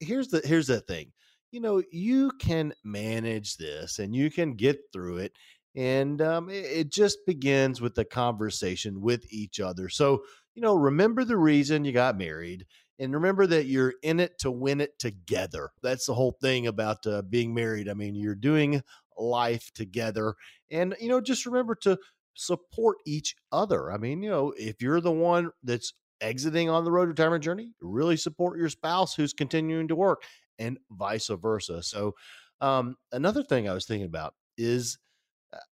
[0.00, 1.12] here's the, here's the thing,
[1.52, 5.32] you know, you can manage this and you can get through it
[5.76, 9.88] and um, it, it just begins with the conversation with each other.
[9.88, 12.66] So, you know, remember the reason you got married
[12.98, 15.70] and remember that you're in it to win it together.
[15.82, 17.90] That's the whole thing about uh, being married.
[17.90, 18.82] I mean, you're doing
[19.18, 20.34] life together.
[20.70, 21.98] And, you know, just remember to
[22.34, 23.92] support each other.
[23.92, 27.72] I mean, you know, if you're the one that's exiting on the road retirement journey,
[27.82, 30.22] really support your spouse who's continuing to work
[30.58, 31.82] and vice versa.
[31.82, 32.14] So,
[32.62, 34.96] um, another thing I was thinking about is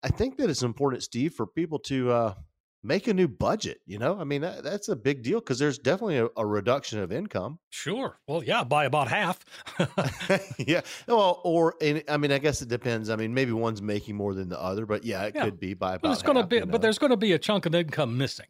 [0.02, 2.34] I think that it's important, Steve, for people to uh,
[2.82, 3.80] make a new budget.
[3.86, 6.98] You know, I mean, that, that's a big deal because there's definitely a, a, reduction
[6.98, 7.58] of income.
[7.70, 8.18] Sure.
[8.26, 9.44] Well, yeah, by about half.
[10.58, 10.80] yeah.
[11.06, 11.74] Well, or
[12.08, 13.10] I mean, I guess it depends.
[13.10, 15.44] I mean, maybe one's making more than the other, but yeah, it yeah.
[15.44, 16.02] could be by about.
[16.02, 16.72] But it's going to be, you know?
[16.72, 18.46] but there's going to be a chunk of income missing.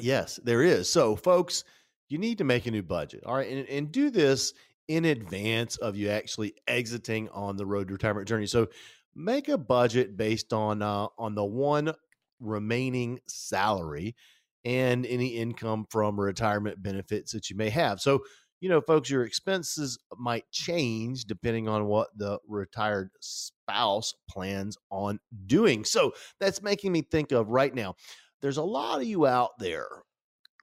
[0.00, 0.88] Yes, there is.
[0.88, 1.64] So, folks,
[2.08, 3.24] you need to make a new budget.
[3.26, 4.54] All right, and, and do this
[4.88, 8.46] in advance of you actually exiting on the road to retirement journey.
[8.46, 8.68] So
[9.14, 11.92] make a budget based on uh, on the one
[12.40, 14.14] remaining salary
[14.64, 18.00] and any income from retirement benefits that you may have.
[18.00, 18.20] So,
[18.60, 25.18] you know, folks, your expenses might change depending on what the retired spouse plans on
[25.46, 25.84] doing.
[25.84, 27.96] So, that's making me think of right now.
[28.40, 29.88] There's a lot of you out there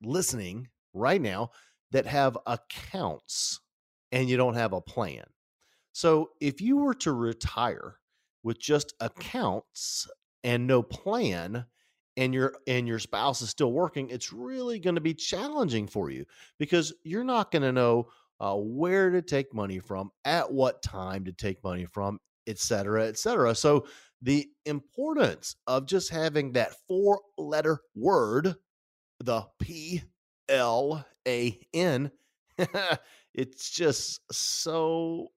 [0.02, 1.52] listening right now
[1.92, 3.60] that have accounts
[4.12, 5.26] and you don't have a plan.
[5.92, 7.96] So, if you were to retire
[8.50, 10.08] with just accounts,
[10.44, 11.68] and no plan
[12.18, 16.10] and your and your spouse is still working, it's really going to be challenging for
[16.10, 16.26] you
[16.58, 18.08] because you're not going to know
[18.40, 23.06] uh, where to take money from, at what time to take money from, et cetera,
[23.06, 23.54] et cetera.
[23.54, 23.86] So
[24.24, 28.56] the importance of just having that four letter word,
[29.20, 30.02] the P
[30.50, 32.10] L A N,
[33.36, 35.28] it's just so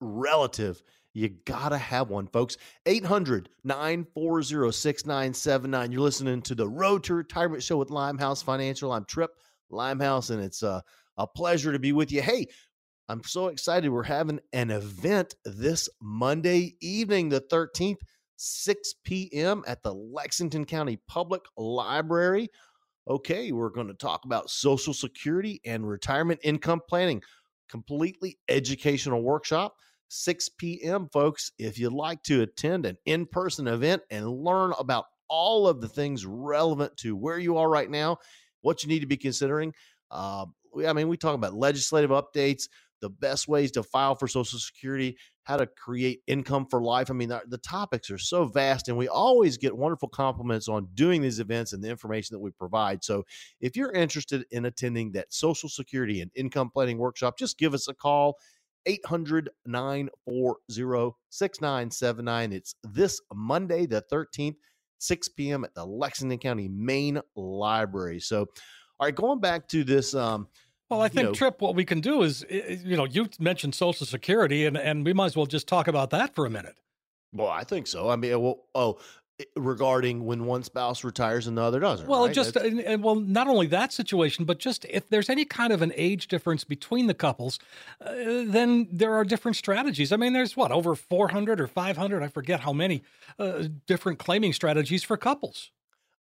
[0.00, 0.80] relative.
[1.12, 2.56] You got to have one, folks.
[2.86, 5.92] 800 940 6979.
[5.92, 8.92] You're listening to the Road to Retirement Show with Limehouse Financial.
[8.92, 9.30] I'm Tripp
[9.70, 10.82] Limehouse, and it's a,
[11.16, 12.22] a pleasure to be with you.
[12.22, 12.46] Hey,
[13.08, 13.88] I'm so excited.
[13.88, 17.98] We're having an event this Monday evening, the 13th,
[18.36, 19.64] 6 p.m.
[19.66, 22.48] at the Lexington County Public Library.
[23.08, 27.20] Okay, we're going to talk about Social Security and retirement income planning,
[27.68, 29.74] completely educational workshop.
[30.10, 31.52] 6 p.m., folks.
[31.58, 35.88] If you'd like to attend an in person event and learn about all of the
[35.88, 38.18] things relevant to where you are right now,
[38.60, 39.72] what you need to be considering.
[40.10, 40.46] Uh,
[40.86, 42.68] I mean, we talk about legislative updates,
[43.00, 47.10] the best ways to file for Social Security, how to create income for life.
[47.10, 50.88] I mean, the, the, topics are so vast, and we always get wonderful compliments on
[50.94, 53.02] doing these events and the information that we provide.
[53.02, 53.24] So,
[53.60, 57.88] if you're interested in attending that Social Security and income planning workshop, just give us
[57.88, 58.36] a call
[58.86, 62.52] 800 940 6979.
[62.52, 64.56] It's this Monday, the 13th,
[64.98, 65.64] 6 p.m.
[65.64, 68.20] at the Lexington County Main Library.
[68.20, 68.40] So,
[68.98, 70.14] all right, going back to this.
[70.14, 70.48] Um,
[70.88, 73.74] well, I think, you know, Tripp, what we can do is, you know, you mentioned
[73.74, 76.74] Social Security, and, and we might as well just talk about that for a minute.
[77.32, 78.08] Well, I think so.
[78.08, 78.98] I mean, well, oh,
[79.56, 82.06] regarding when one spouse retires and the other doesn't.
[82.06, 82.34] Well, right?
[82.34, 85.82] just and, and, well, not only that situation, but just if there's any kind of
[85.82, 87.58] an age difference between the couples,
[88.04, 88.12] uh,
[88.44, 90.12] then there are different strategies.
[90.12, 93.02] I mean, there's what over 400 or 500, I forget how many
[93.38, 95.70] uh, different claiming strategies for couples.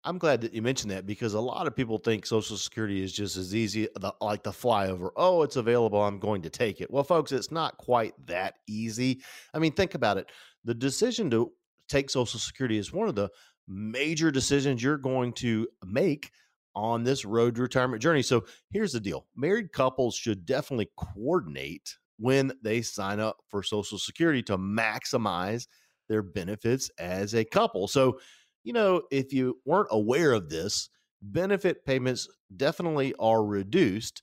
[0.06, 3.12] I'm glad that you mentioned that because a lot of people think Social Security is
[3.12, 5.10] just as easy, the, like the flyover.
[5.18, 6.02] Oh, it's available.
[6.02, 6.90] I'm going to take it.
[6.90, 9.22] Well, folks, it's not quite that easy.
[9.54, 10.32] I mean, think about it.
[10.64, 11.52] The decision to
[11.90, 13.30] take Social Security is one of the
[13.68, 16.32] major decisions you're going to make
[16.76, 18.22] on this road to retirement journey.
[18.22, 23.98] So here's the deal married couples should definitely coordinate when they sign up for Social
[23.98, 25.68] Security to maximize
[26.10, 27.88] their benefits as a couple.
[27.88, 28.20] So,
[28.64, 30.90] you know, if you weren't aware of this,
[31.22, 34.22] benefit payments definitely are reduced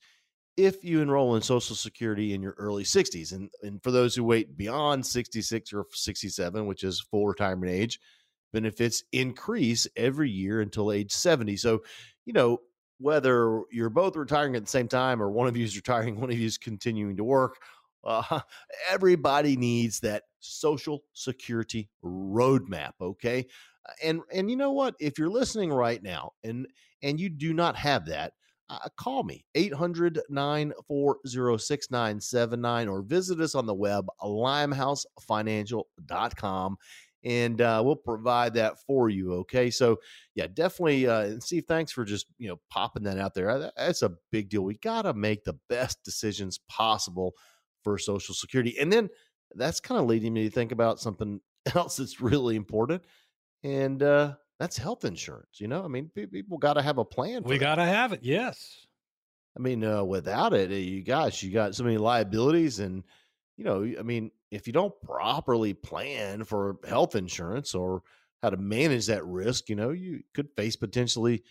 [0.57, 3.33] if you enroll in Social Security in your early 60s.
[3.33, 8.01] And, and for those who wait beyond 66 or 67, which is full retirement age,
[8.53, 11.57] benefits increase every year until age 70.
[11.59, 11.83] So,
[12.25, 12.61] you know,
[12.99, 16.31] whether you're both retiring at the same time or one of you is retiring, one
[16.31, 17.57] of you is continuing to work,
[18.05, 18.41] uh,
[18.91, 22.93] everybody needs that Social Security roadmap.
[23.01, 23.47] Okay.
[24.03, 24.97] And and you know what?
[24.99, 26.67] If you're listening right now and
[27.03, 28.33] and you do not have that,
[28.69, 36.77] uh, call me 800 940 6979 or visit us on the web limehousefinancial.com
[37.25, 39.71] and uh, we'll provide that for you okay?
[39.71, 39.99] So
[40.35, 43.71] yeah definitely uh, and steve thanks for just you know popping that out there.
[43.77, 44.63] That's a big deal.
[44.63, 47.35] We got to make the best decisions possible
[47.83, 49.09] for social security and then
[49.55, 51.41] that's kind of leading me to think about something
[51.75, 53.03] else that's really important
[53.63, 55.61] and uh that's health insurance.
[55.61, 57.43] You know, I mean, people got to have a plan.
[57.45, 58.21] we got to have it.
[58.23, 58.87] Yes.
[59.57, 63.03] I mean, uh, without it, eh, you guys, you got so many liabilities, and
[63.57, 68.03] you know, I mean, if you don't properly plan for health insurance or
[68.43, 71.43] how to manage that risk, you know, you could face potentially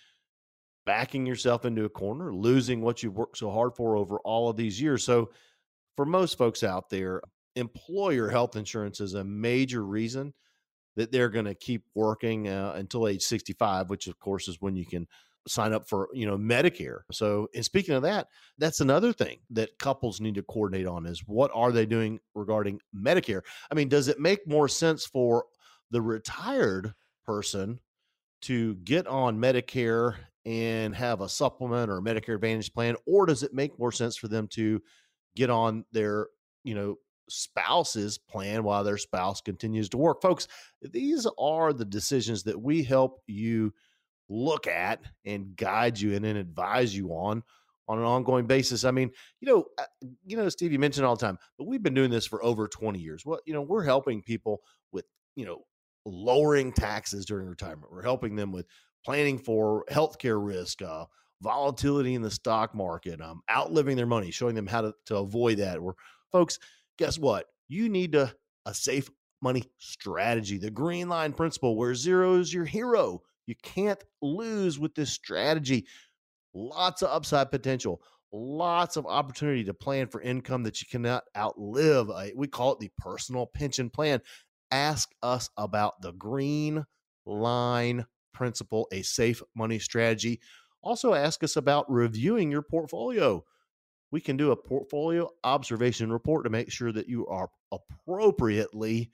[0.85, 4.55] backing yourself into a corner, losing what you've worked so hard for over all of
[4.55, 5.03] these years.
[5.03, 5.31] So,
[5.95, 7.21] for most folks out there,
[7.55, 10.33] employer health insurance is a major reason
[10.95, 14.75] that they're going to keep working uh, until age 65, which of course is when
[14.75, 15.07] you can
[15.47, 16.99] sign up for you know medicare.
[17.11, 18.27] So and speaking of that
[18.57, 22.79] that's another thing that couples need to coordinate on is what are they doing regarding
[22.95, 23.41] medicare?
[23.71, 25.45] I mean does it make more sense for
[25.91, 26.93] the retired
[27.25, 27.79] person
[28.41, 33.43] to get on medicare and have a supplement or a medicare advantage plan or does
[33.43, 34.81] it make more sense for them to
[35.35, 36.27] get on their
[36.63, 36.95] you know
[37.29, 40.21] spouse's plan while their spouse continues to work.
[40.21, 40.47] Folks,
[40.81, 43.73] these are the decisions that we help you
[44.29, 47.43] look at and guide you and advise you on
[47.87, 48.83] on an ongoing basis.
[48.83, 51.83] I mean, you know, uh, you know, Steve, you mentioned all the time, but we've
[51.83, 53.25] been doing this for over 20 years.
[53.25, 54.61] What, you know, we're helping people
[54.91, 55.05] with,
[55.35, 55.65] you know,
[56.05, 57.91] lowering taxes during retirement.
[57.91, 58.65] We're helping them with
[59.03, 61.05] planning for healthcare risk, uh,
[61.41, 65.57] volatility in the stock market, um, outliving their money, showing them how to, to avoid
[65.59, 65.81] that.
[65.81, 65.93] We're
[66.31, 66.57] folks,
[66.97, 67.47] guess what?
[67.67, 68.33] You need a,
[68.65, 69.09] a safe
[69.41, 73.21] money strategy, the green line principle, where zero is your hero.
[73.47, 75.85] You can't lose with this strategy.
[76.53, 82.09] Lots of upside potential, lots of opportunity to plan for income that you cannot outlive.
[82.09, 84.21] Uh, we call it the personal pension plan.
[84.71, 86.85] Ask us about the green
[87.25, 90.39] line principle, a safe money strategy.
[90.81, 93.43] Also, ask us about reviewing your portfolio.
[94.15, 99.11] We can do a portfolio observation report to make sure that you are appropriately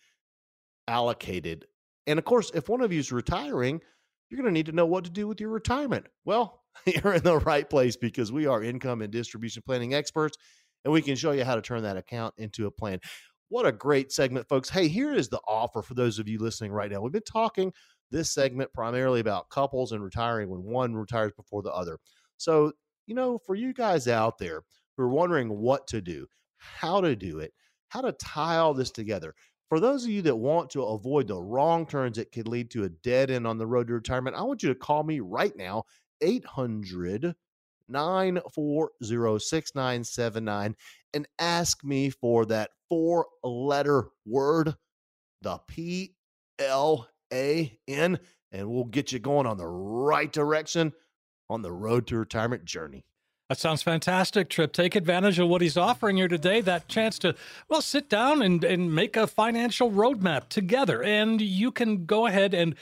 [0.88, 1.66] allocated.
[2.06, 3.82] And of course, if one of you is retiring,
[4.30, 6.06] you're going to need to know what to do with your retirement.
[6.24, 10.38] Well, you're in the right place because we are income and distribution planning experts,
[10.86, 12.99] and we can show you how to turn that account into a plan.
[13.49, 14.70] What a great segment, folks.
[14.70, 17.02] Hey, here is the offer for those of you listening right now.
[17.02, 17.74] We've been talking
[18.12, 21.97] this segment primarily about couples and retiring when one retires before the other.
[22.38, 22.74] So,
[23.08, 24.62] you know, for you guys out there
[24.97, 26.27] who are wondering what to do,
[26.57, 27.53] how to do it,
[27.89, 29.33] how to tie all this together,
[29.71, 32.83] for those of you that want to avoid the wrong turns that could lead to
[32.83, 35.55] a dead end on the road to retirement, I want you to call me right
[35.55, 35.83] now,
[36.19, 37.33] 800
[37.87, 40.75] 940 6979,
[41.13, 44.75] and ask me for that four letter word,
[45.41, 46.15] the P
[46.59, 48.19] L A N,
[48.51, 50.91] and we'll get you going on the right direction
[51.49, 53.05] on the road to retirement journey.
[53.52, 54.72] That sounds fantastic, Tripp.
[54.72, 57.36] Take advantage of what he's offering here today that chance to,
[57.68, 61.04] well, sit down and, and make a financial roadmap together.
[61.04, 62.76] And you can go ahead and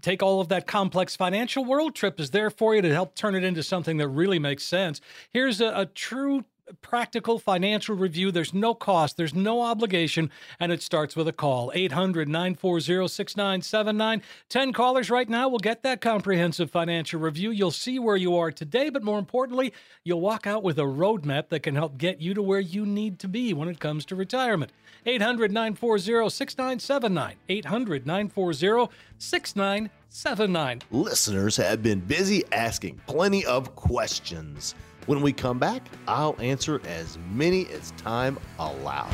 [0.00, 1.94] take all of that complex financial world.
[1.94, 5.00] Tripp is there for you to help turn it into something that really makes sense.
[5.30, 6.44] Here's a, a true
[6.82, 8.30] practical financial review.
[8.30, 14.22] There's no cost, there's no obligation, and it starts with a call 800 940 6979.
[14.48, 17.50] 10 callers right now will get that comprehensive financial review.
[17.50, 19.72] You'll see where you are today, but more importantly,
[20.04, 23.18] you'll walk out with a roadmap that can help get you to where you need
[23.20, 24.72] to be when it comes to retirement.
[25.06, 27.36] 800 940 6979.
[27.48, 30.82] 800 940 6979.
[30.90, 34.74] Listeners have been busy asking plenty of questions.
[35.08, 39.10] When we come back, I'll answer as many as time allows.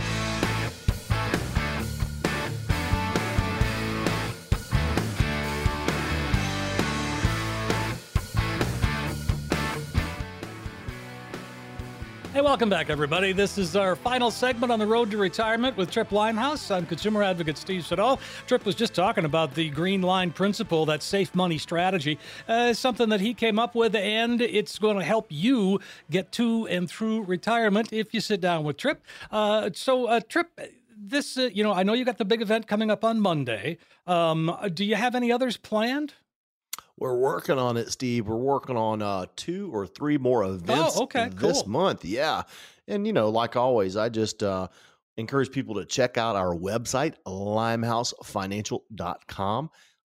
[12.34, 13.30] Hey, welcome back, everybody.
[13.30, 16.68] This is our final segment on the road to retirement with Tripp Limehouse.
[16.68, 18.18] I'm consumer advocate Steve Siddall.
[18.48, 22.18] Tripp was just talking about the green line principle, that safe money strategy,
[22.48, 25.78] uh, something that he came up with, and it's going to help you
[26.10, 29.00] get to and through retirement if you sit down with Tripp.
[29.30, 30.58] Uh, so, uh, Tripp,
[30.98, 33.78] this, uh, you know, I know you got the big event coming up on Monday.
[34.08, 36.14] Um, do you have any others planned?
[36.96, 38.28] We're working on it, Steve.
[38.28, 41.70] We're working on uh, two or three more events oh, okay, this cool.
[41.70, 42.04] month.
[42.04, 42.42] Yeah.
[42.86, 44.68] And, you know, like always, I just uh,
[45.16, 49.70] encourage people to check out our website, limehousefinancial.com,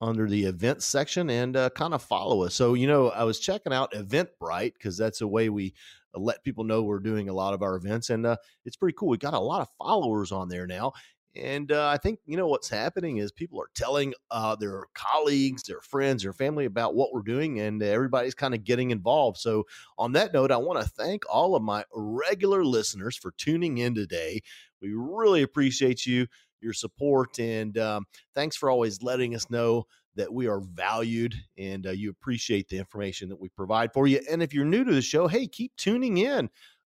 [0.02, 2.54] under the events section and uh, kind of follow us.
[2.54, 5.72] So, you know, I was checking out Eventbrite because that's a way we
[6.14, 8.10] let people know we're doing a lot of our events.
[8.10, 9.08] And uh, it's pretty cool.
[9.08, 10.92] We got a lot of followers on there now.
[11.36, 15.62] And uh, I think, you know, what's happening is people are telling uh, their colleagues,
[15.64, 19.38] their friends, their family about what we're doing, and everybody's kind of getting involved.
[19.38, 19.64] So,
[19.98, 23.94] on that note, I want to thank all of my regular listeners for tuning in
[23.94, 24.40] today.
[24.80, 26.26] We really appreciate you,
[26.60, 31.86] your support, and um, thanks for always letting us know that we are valued and
[31.86, 34.20] uh, you appreciate the information that we provide for you.
[34.30, 36.48] And if you're new to the show, hey, keep tuning in.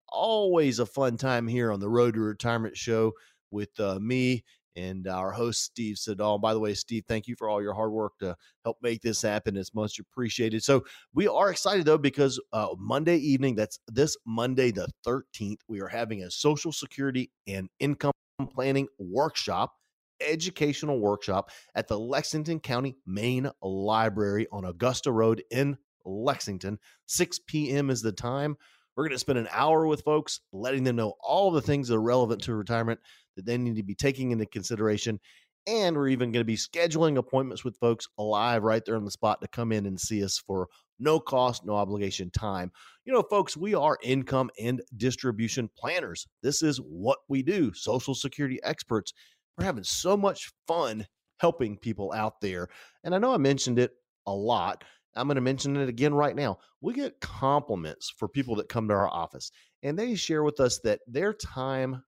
[0.09, 3.11] Always a fun time here on the Road to Retirement Show
[3.51, 4.43] with uh, me
[4.75, 6.37] and our host, Steve Siddall.
[6.37, 9.21] By the way, Steve, thank you for all your hard work to help make this
[9.21, 9.57] happen.
[9.57, 10.63] It's much appreciated.
[10.63, 15.81] So we are excited though because uh, Monday evening, that's this Monday the 13th, we
[15.81, 18.11] are having a Social Security and Income
[18.53, 19.73] Planning workshop
[20.21, 26.79] educational workshop at the Lexington County Main Library on Augusta Road in Lexington.
[27.05, 27.89] 6 p.m.
[27.89, 28.57] is the time.
[28.95, 31.95] We're going to spend an hour with folks, letting them know all the things that
[31.95, 32.99] are relevant to retirement
[33.37, 35.19] that they need to be taking into consideration.
[35.65, 39.11] And we're even going to be scheduling appointments with folks alive right there on the
[39.11, 40.67] spot to come in and see us for
[40.99, 42.71] no cost, no obligation time.
[43.05, 46.27] You know, folks, we are income and distribution planners.
[46.41, 49.13] This is what we do, Social Security experts.
[49.57, 51.05] We're having so much fun
[51.39, 52.67] helping people out there.
[53.03, 53.91] And I know I mentioned it
[54.25, 54.83] a lot.
[55.15, 56.59] I'm going to mention it again right now.
[56.81, 59.51] We get compliments for people that come to our office
[59.83, 62.03] and they share with us that their time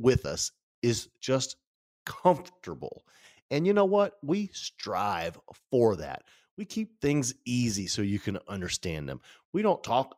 [0.00, 1.56] with us is just
[2.06, 3.04] comfortable.
[3.50, 4.14] And you know what?
[4.22, 5.38] We strive
[5.70, 6.22] for that.
[6.56, 9.20] We keep things easy so you can understand them.
[9.52, 10.16] We don't talk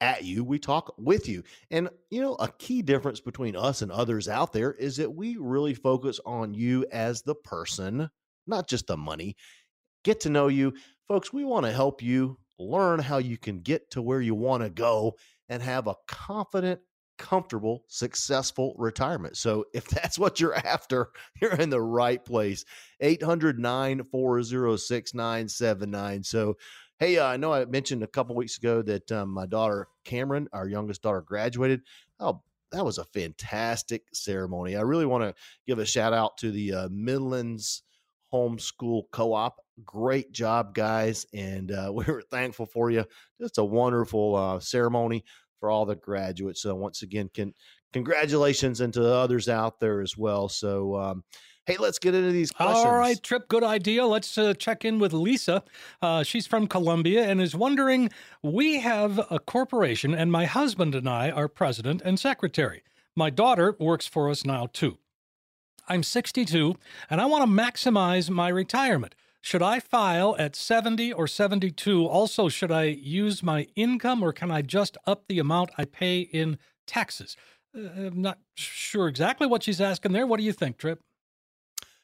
[0.00, 1.44] at you, we talk with you.
[1.70, 5.36] And, you know, a key difference between us and others out there is that we
[5.36, 8.10] really focus on you as the person,
[8.48, 9.36] not just the money.
[10.02, 10.74] Get to know you.
[11.06, 14.64] Folks, we want to help you learn how you can get to where you want
[14.64, 15.14] to go
[15.48, 16.80] and have a confident,
[17.18, 19.36] comfortable, successful retirement.
[19.36, 21.10] So if that's what you're after,
[21.40, 22.64] you're in the right place.
[23.00, 26.24] 800 940 6979.
[26.24, 26.56] So
[27.02, 30.46] Hey, uh, I know I mentioned a couple weeks ago that um, my daughter Cameron,
[30.52, 31.80] our youngest daughter, graduated.
[32.20, 34.76] Oh, that was a fantastic ceremony.
[34.76, 35.34] I really want to
[35.66, 37.82] give a shout out to the uh, Midlands
[38.32, 39.56] Homeschool Co-op.
[39.84, 43.04] Great job, guys, and uh, we were thankful for you.
[43.40, 45.24] Just a wonderful uh, ceremony
[45.62, 46.60] for all the graduates.
[46.60, 47.54] So once again, can
[47.92, 50.48] congratulations and to the others out there as well.
[50.48, 51.24] So um,
[51.66, 52.84] Hey, let's get into these questions.
[52.84, 54.04] All right, Tripp, good idea.
[54.04, 55.62] Let's uh, check in with Lisa.
[56.02, 58.10] Uh, she's from Columbia and is wondering
[58.42, 62.82] We have a corporation, and my husband and I are president and secretary.
[63.14, 64.98] My daughter works for us now, too.
[65.88, 66.74] I'm 62
[67.10, 69.14] and I want to maximize my retirement.
[69.44, 72.06] Should I file at 70 or 72?
[72.06, 76.20] Also, should I use my income or can I just up the amount I pay
[76.20, 77.36] in taxes?
[77.76, 80.28] Uh, I'm not sure exactly what she's asking there.
[80.28, 81.00] What do you think, Tripp?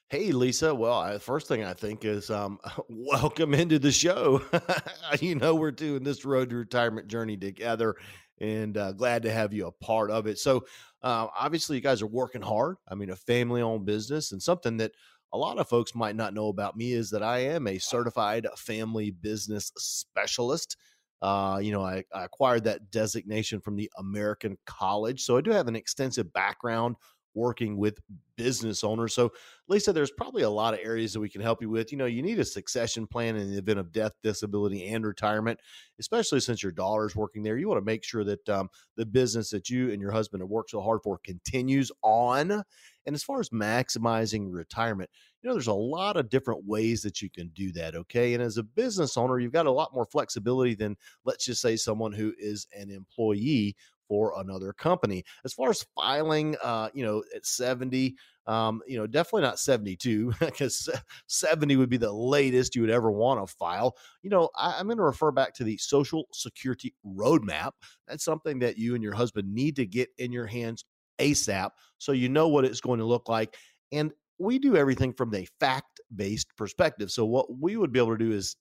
[0.09, 0.75] Hey, Lisa.
[0.75, 2.59] Well, I, first thing I think is um,
[2.89, 4.43] welcome into the show.
[5.21, 7.95] you know, we're doing this road to retirement journey together
[8.41, 10.39] and uh, glad to have you a part of it.
[10.39, 10.65] So,
[11.03, 12.77] uh, obviously, you guys are working hard.
[12.89, 14.93] I mean, a family owned business, and something that
[15.33, 18.47] a lot of folks might not know about me is that I am a certified
[18.57, 20.77] family business specialist.
[21.21, 25.23] Uh, you know, I, I acquired that designation from the American College.
[25.23, 26.97] So, I do have an extensive background
[27.39, 27.99] working with
[28.37, 29.15] business owners.
[29.15, 29.33] So,
[29.69, 31.93] Lisa, there's probably a lot of areas that we can help you with.
[31.93, 35.61] You know, you need a succession plan in the event of death, disability, and retirement,
[35.99, 37.57] especially since your daughter's working there.
[37.57, 40.51] You want to make sure that um, the business that you and your husband have
[40.51, 42.63] worked so hard for continues on.
[43.07, 45.09] And as far as maximizing retirement,
[45.43, 47.95] you know, there's a lot of different ways that you can do that.
[47.95, 48.35] Okay.
[48.35, 51.77] And as a business owner, you've got a lot more flexibility than, let's just say,
[51.77, 53.77] someone who is an employee
[54.09, 55.25] for another company.
[55.45, 60.33] As far as filing, uh, you know, at 70, um, you know, definitely not 72
[60.41, 60.89] because
[61.27, 63.95] 70 would be the latest you would ever want to file.
[64.23, 67.73] You know, I, I'm going to refer back to the Social Security Roadmap.
[68.07, 70.85] That's something that you and your husband need to get in your hands
[71.19, 73.57] ASAP so you know what it's going to look like.
[73.93, 77.11] And we do everything from a fact based perspective.
[77.11, 78.57] So, what we would be able to do is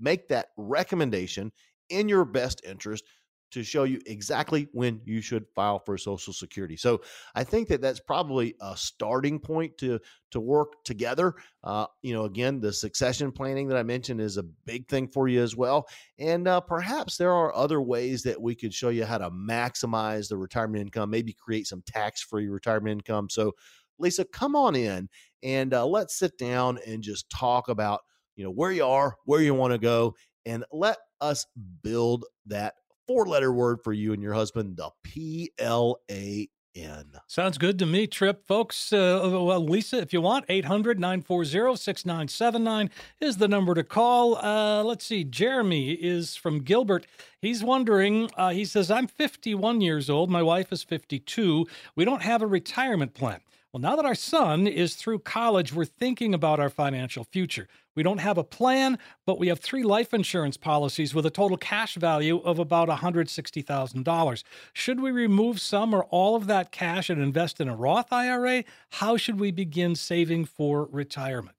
[0.00, 1.52] make that recommendation
[1.88, 3.04] in your best interest
[3.52, 6.76] to show you exactly when you should file for Social Security.
[6.76, 7.02] So
[7.34, 10.00] I think that that's probably a starting point to
[10.32, 11.34] to work together.
[11.62, 15.28] Uh, you know, again, the succession planning that I mentioned is a big thing for
[15.28, 15.86] you as well.
[16.18, 20.28] And uh, perhaps there are other ways that we could show you how to maximize
[20.28, 23.28] the retirement income, maybe create some tax free retirement income.
[23.28, 23.52] So,
[23.98, 25.08] Lisa, come on in
[25.42, 28.00] and uh, let's sit down and just talk about
[28.36, 30.14] you know where you are, where you want to go,
[30.46, 31.46] and let us
[31.82, 32.74] build that
[33.12, 37.12] four letter word for you and your husband, the P L A N.
[37.26, 38.46] Sounds good to me, Tripp.
[38.46, 42.90] Folks, uh, well, Lisa, if you want, 800 940 6979
[43.20, 44.36] is the number to call.
[44.36, 45.24] Uh, let's see.
[45.24, 47.06] Jeremy is from Gilbert.
[47.38, 50.30] He's wondering, uh, he says, I'm 51 years old.
[50.30, 51.66] My wife is 52.
[51.94, 53.40] We don't have a retirement plan.
[53.72, 57.68] Well, now that our son is through college, we're thinking about our financial future.
[57.94, 61.56] We don't have a plan, but we have three life insurance policies with a total
[61.56, 64.44] cash value of about $160,000.
[64.74, 68.64] Should we remove some or all of that cash and invest in a Roth IRA?
[68.90, 71.56] How should we begin saving for retirement?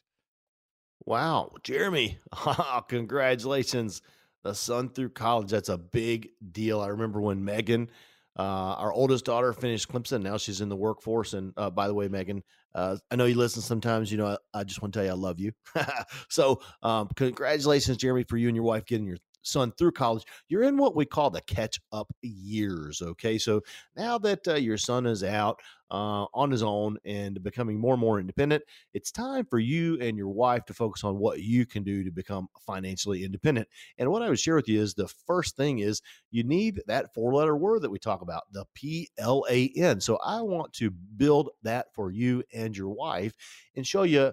[1.06, 2.20] Wow, Jeremy,
[2.90, 4.04] congratulations.
[4.44, 5.50] The son through college.
[5.50, 6.80] That's a big deal.
[6.80, 7.90] I remember when Megan
[8.38, 8.42] uh,
[8.78, 10.22] our oldest daughter finished Clemson.
[10.22, 11.34] Now she's in the workforce.
[11.34, 14.12] And uh, by the way, Megan, uh, I know you listen sometimes.
[14.12, 15.52] You know, I, I just want to tell you I love you.
[16.30, 20.64] so, um, congratulations, Jeremy, for you and your wife getting your son through college, you're
[20.64, 23.02] in what we call the catch up years.
[23.02, 23.38] Okay.
[23.38, 23.62] So
[23.96, 25.60] now that uh, your son is out
[25.92, 28.64] uh, on his own and becoming more and more independent,
[28.94, 32.12] it's time for you and your wife to focus on what you can do to
[32.12, 33.68] become financially independent.
[33.98, 37.14] And what I would share with you is the first thing is you need that
[37.14, 40.02] four letter word that we talk about, the P L A N.
[40.02, 43.34] So I want to build that for you and your wife
[43.76, 44.32] and show you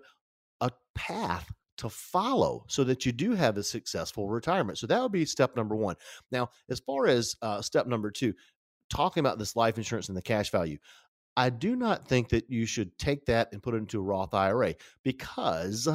[0.60, 1.50] a path
[1.80, 4.78] to follow so that you do have a successful retirement.
[4.78, 5.96] So that would be step number one.
[6.30, 8.34] Now, as far as uh, step number two,
[8.90, 10.78] talking about this life insurance and the cash value,
[11.36, 14.34] I do not think that you should take that and put it into a Roth
[14.34, 15.88] IRA because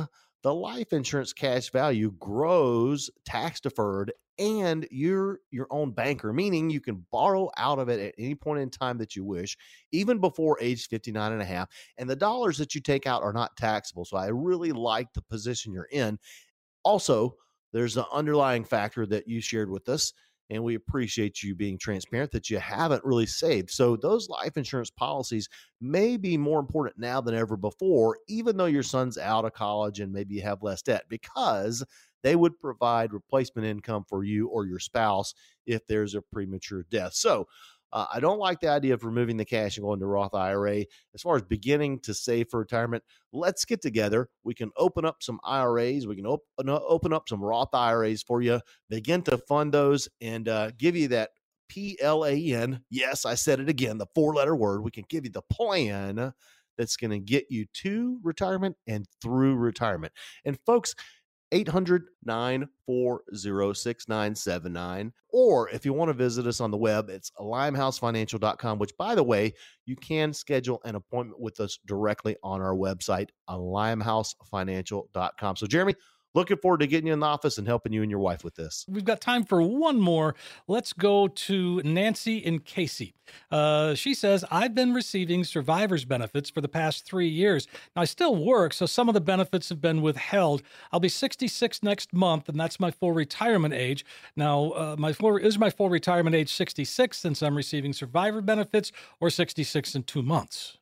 [0.43, 6.81] the life insurance cash value grows tax deferred and you're your own banker, meaning you
[6.81, 9.57] can borrow out of it at any point in time that you wish,
[9.91, 11.69] even before age 59 and a half.
[11.97, 14.05] And the dollars that you take out are not taxable.
[14.05, 16.19] So I really like the position you're in.
[16.83, 17.35] Also,
[17.73, 20.13] there's an underlying factor that you shared with us
[20.49, 23.71] and we appreciate you being transparent that you haven't really saved.
[23.71, 25.49] So those life insurance policies
[25.81, 29.99] may be more important now than ever before, even though your son's out of college
[29.99, 31.83] and maybe you have less debt, because
[32.25, 35.35] they would provide replacement income for you or your spouse
[35.67, 37.13] if there's a premature death.
[37.13, 37.47] So
[37.93, 40.85] uh, I don't like the idea of removing the cash and going to Roth IRA.
[41.13, 44.27] As far as beginning to save for retirement, let's get together.
[44.43, 46.07] We can open up some IRAs.
[46.07, 48.59] We can open open up some Roth IRAs for you.
[48.89, 51.29] Begin to fund those and uh, give you that
[51.69, 52.81] P L A N.
[52.89, 53.99] Yes, I said it again.
[53.99, 54.83] The four letter word.
[54.83, 56.33] We can give you the plan
[56.75, 60.11] that's going to get you to retirement and through retirement.
[60.43, 60.95] And folks,
[61.51, 65.11] 800 940 6979.
[65.31, 69.23] Or if you want to visit us on the web, it's limehousefinancial.com, which, by the
[69.23, 69.53] way,
[69.85, 75.55] you can schedule an appointment with us directly on our website, limehousefinancial.com.
[75.55, 75.95] So, Jeremy,
[76.35, 78.55] Looking forward to getting you in the office and helping you and your wife with
[78.55, 78.85] this.
[78.89, 80.35] We've got time for one more.
[80.67, 83.15] Let's go to Nancy and Casey.
[83.49, 87.67] Uh, she says, I've been receiving survivor's benefits for the past three years.
[87.95, 90.61] Now, I still work, so some of the benefits have been withheld.
[90.91, 94.05] I'll be 66 next month, and that's my full retirement age.
[94.35, 98.91] Now, uh, my full, is my full retirement age 66 since I'm receiving survivor benefits
[99.21, 100.77] or 66 in two months?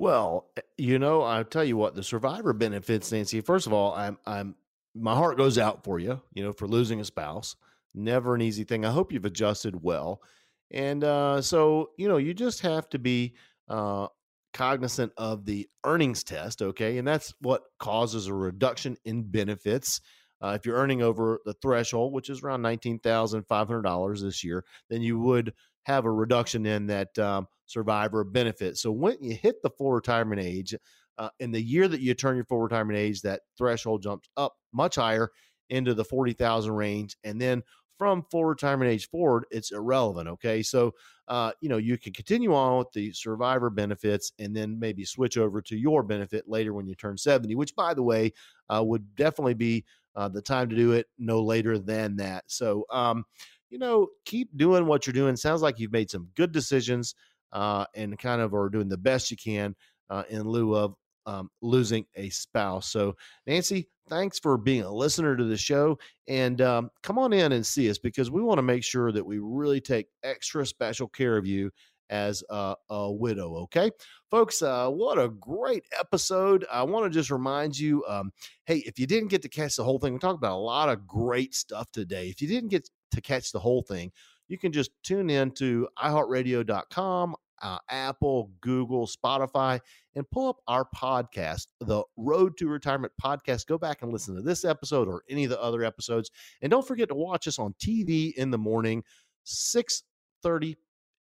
[0.00, 3.42] Well, eh, you know, I'll tell you what, the survivor benefits, Nancy.
[3.42, 4.54] First of all, I'm, I'm,
[4.94, 6.22] my heart goes out for you.
[6.32, 7.54] You know, for losing a spouse,
[7.94, 8.86] never an easy thing.
[8.86, 10.22] I hope you've adjusted well,
[10.70, 13.34] and uh, so you know, you just have to be
[13.68, 14.06] uh,
[14.54, 16.96] cognizant of the earnings test, okay?
[16.96, 20.00] And that's what causes a reduction in benefits.
[20.42, 24.22] Uh, if you're earning over the threshold, which is around nineteen thousand five hundred dollars
[24.22, 28.76] this year, then you would have a reduction in that um, survivor benefit.
[28.76, 30.74] So when you hit the full retirement age,
[31.18, 34.54] uh, in the year that you turn your full retirement age, that threshold jumps up
[34.72, 35.30] much higher
[35.68, 37.16] into the 40,000 range.
[37.24, 37.62] And then
[37.98, 40.28] from full retirement age forward, it's irrelevant.
[40.28, 40.62] Okay.
[40.62, 40.94] So,
[41.28, 45.36] uh, you know, you can continue on with the survivor benefits and then maybe switch
[45.36, 48.32] over to your benefit later when you turn 70, which, by the way,
[48.70, 49.84] uh, would definitely be
[50.16, 52.44] uh, the time to do it no later than that.
[52.46, 53.24] So, um,
[53.68, 55.36] you know, keep doing what you're doing.
[55.36, 57.14] Sounds like you've made some good decisions
[57.52, 59.74] uh, and kind of are doing the best you can
[60.08, 60.94] uh, in lieu of
[61.26, 62.88] um, losing a spouse.
[62.88, 65.98] So, Nancy, thanks for being a listener to the show.
[66.28, 69.24] And um, come on in and see us because we want to make sure that
[69.24, 71.70] we really take extra special care of you
[72.10, 73.54] as a, a widow.
[73.56, 73.90] Okay,
[74.30, 76.66] folks, uh, what a great episode.
[76.70, 78.32] I want to just remind you um,
[78.66, 80.88] hey, if you didn't get to catch the whole thing, we talked about a lot
[80.88, 82.28] of great stuff today.
[82.28, 84.10] If you didn't get to catch the whole thing,
[84.50, 89.78] you can just tune in to iHeartRadio.com, uh, Apple, Google, Spotify,
[90.16, 93.68] and pull up our podcast, the Road to Retirement podcast.
[93.68, 96.32] Go back and listen to this episode or any of the other episodes.
[96.62, 99.04] And don't forget to watch us on TV in the morning,
[99.44, 100.02] 6
[100.42, 100.76] 30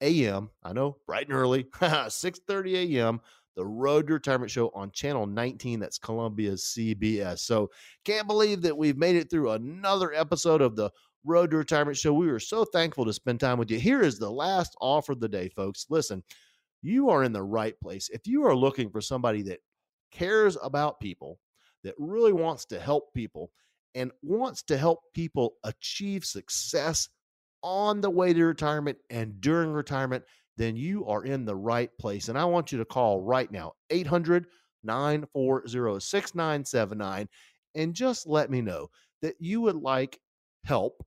[0.02, 0.50] a.m.
[0.62, 1.66] I know, bright and early,
[2.10, 3.22] 6 30 a.m.
[3.56, 5.80] The Road to Retirement Show on Channel 19.
[5.80, 7.40] That's Columbia's CBS.
[7.40, 7.70] So
[8.04, 10.90] can't believe that we've made it through another episode of the
[11.26, 12.14] Road to Retirement Show.
[12.14, 13.80] We are so thankful to spend time with you.
[13.80, 15.86] Here is the last offer of the day, folks.
[15.90, 16.24] Listen,
[16.82, 18.10] you are in the right place.
[18.10, 19.60] If you are looking for somebody that
[20.12, 21.40] cares about people,
[21.84, 23.52] that really wants to help people,
[23.96, 27.10] and wants to help people achieve success
[27.62, 30.24] on the way to retirement and during retirement,
[30.58, 32.28] then you are in the right place.
[32.28, 34.48] And I want you to call right now, 800
[34.84, 37.30] 940 6979,
[37.76, 38.90] and just let me know
[39.22, 40.20] that you would like
[40.66, 41.06] help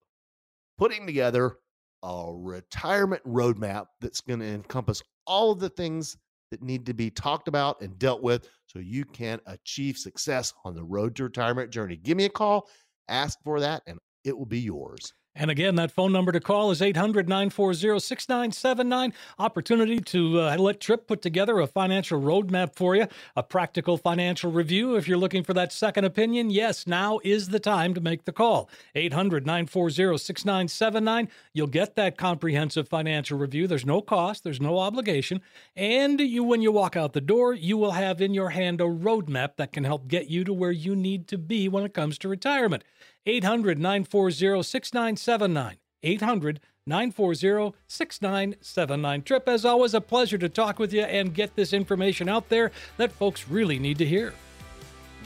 [0.78, 1.56] putting together
[2.02, 6.16] a retirement roadmap that's going to encompass all of the things
[6.50, 10.74] that need to be talked about and dealt with so you can achieve success on
[10.74, 11.96] the road to retirement journey.
[11.96, 12.68] Give me a call,
[13.08, 15.12] ask for that, and it will be yours.
[15.38, 19.12] And again, that phone number to call is 800 940 6979.
[19.38, 23.06] Opportunity to uh, let Tripp put together a financial roadmap for you,
[23.36, 24.96] a practical financial review.
[24.96, 28.32] If you're looking for that second opinion, yes, now is the time to make the
[28.32, 28.70] call.
[28.94, 31.28] 800 940 6979.
[31.52, 33.66] You'll get that comprehensive financial review.
[33.66, 35.42] There's no cost, there's no obligation.
[35.76, 38.84] And you, when you walk out the door, you will have in your hand a
[38.84, 42.16] roadmap that can help get you to where you need to be when it comes
[42.18, 42.84] to retirement.
[43.26, 45.76] 800 940 6979.
[46.02, 49.22] 800 940 6979.
[49.22, 52.70] Tripp, as always, a pleasure to talk with you and get this information out there
[52.96, 54.32] that folks really need to hear.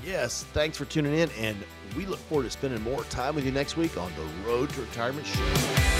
[0.05, 1.59] Yes, thanks for tuning in, and
[1.95, 4.81] we look forward to spending more time with you next week on the Road to
[4.81, 6.00] Retirement Show.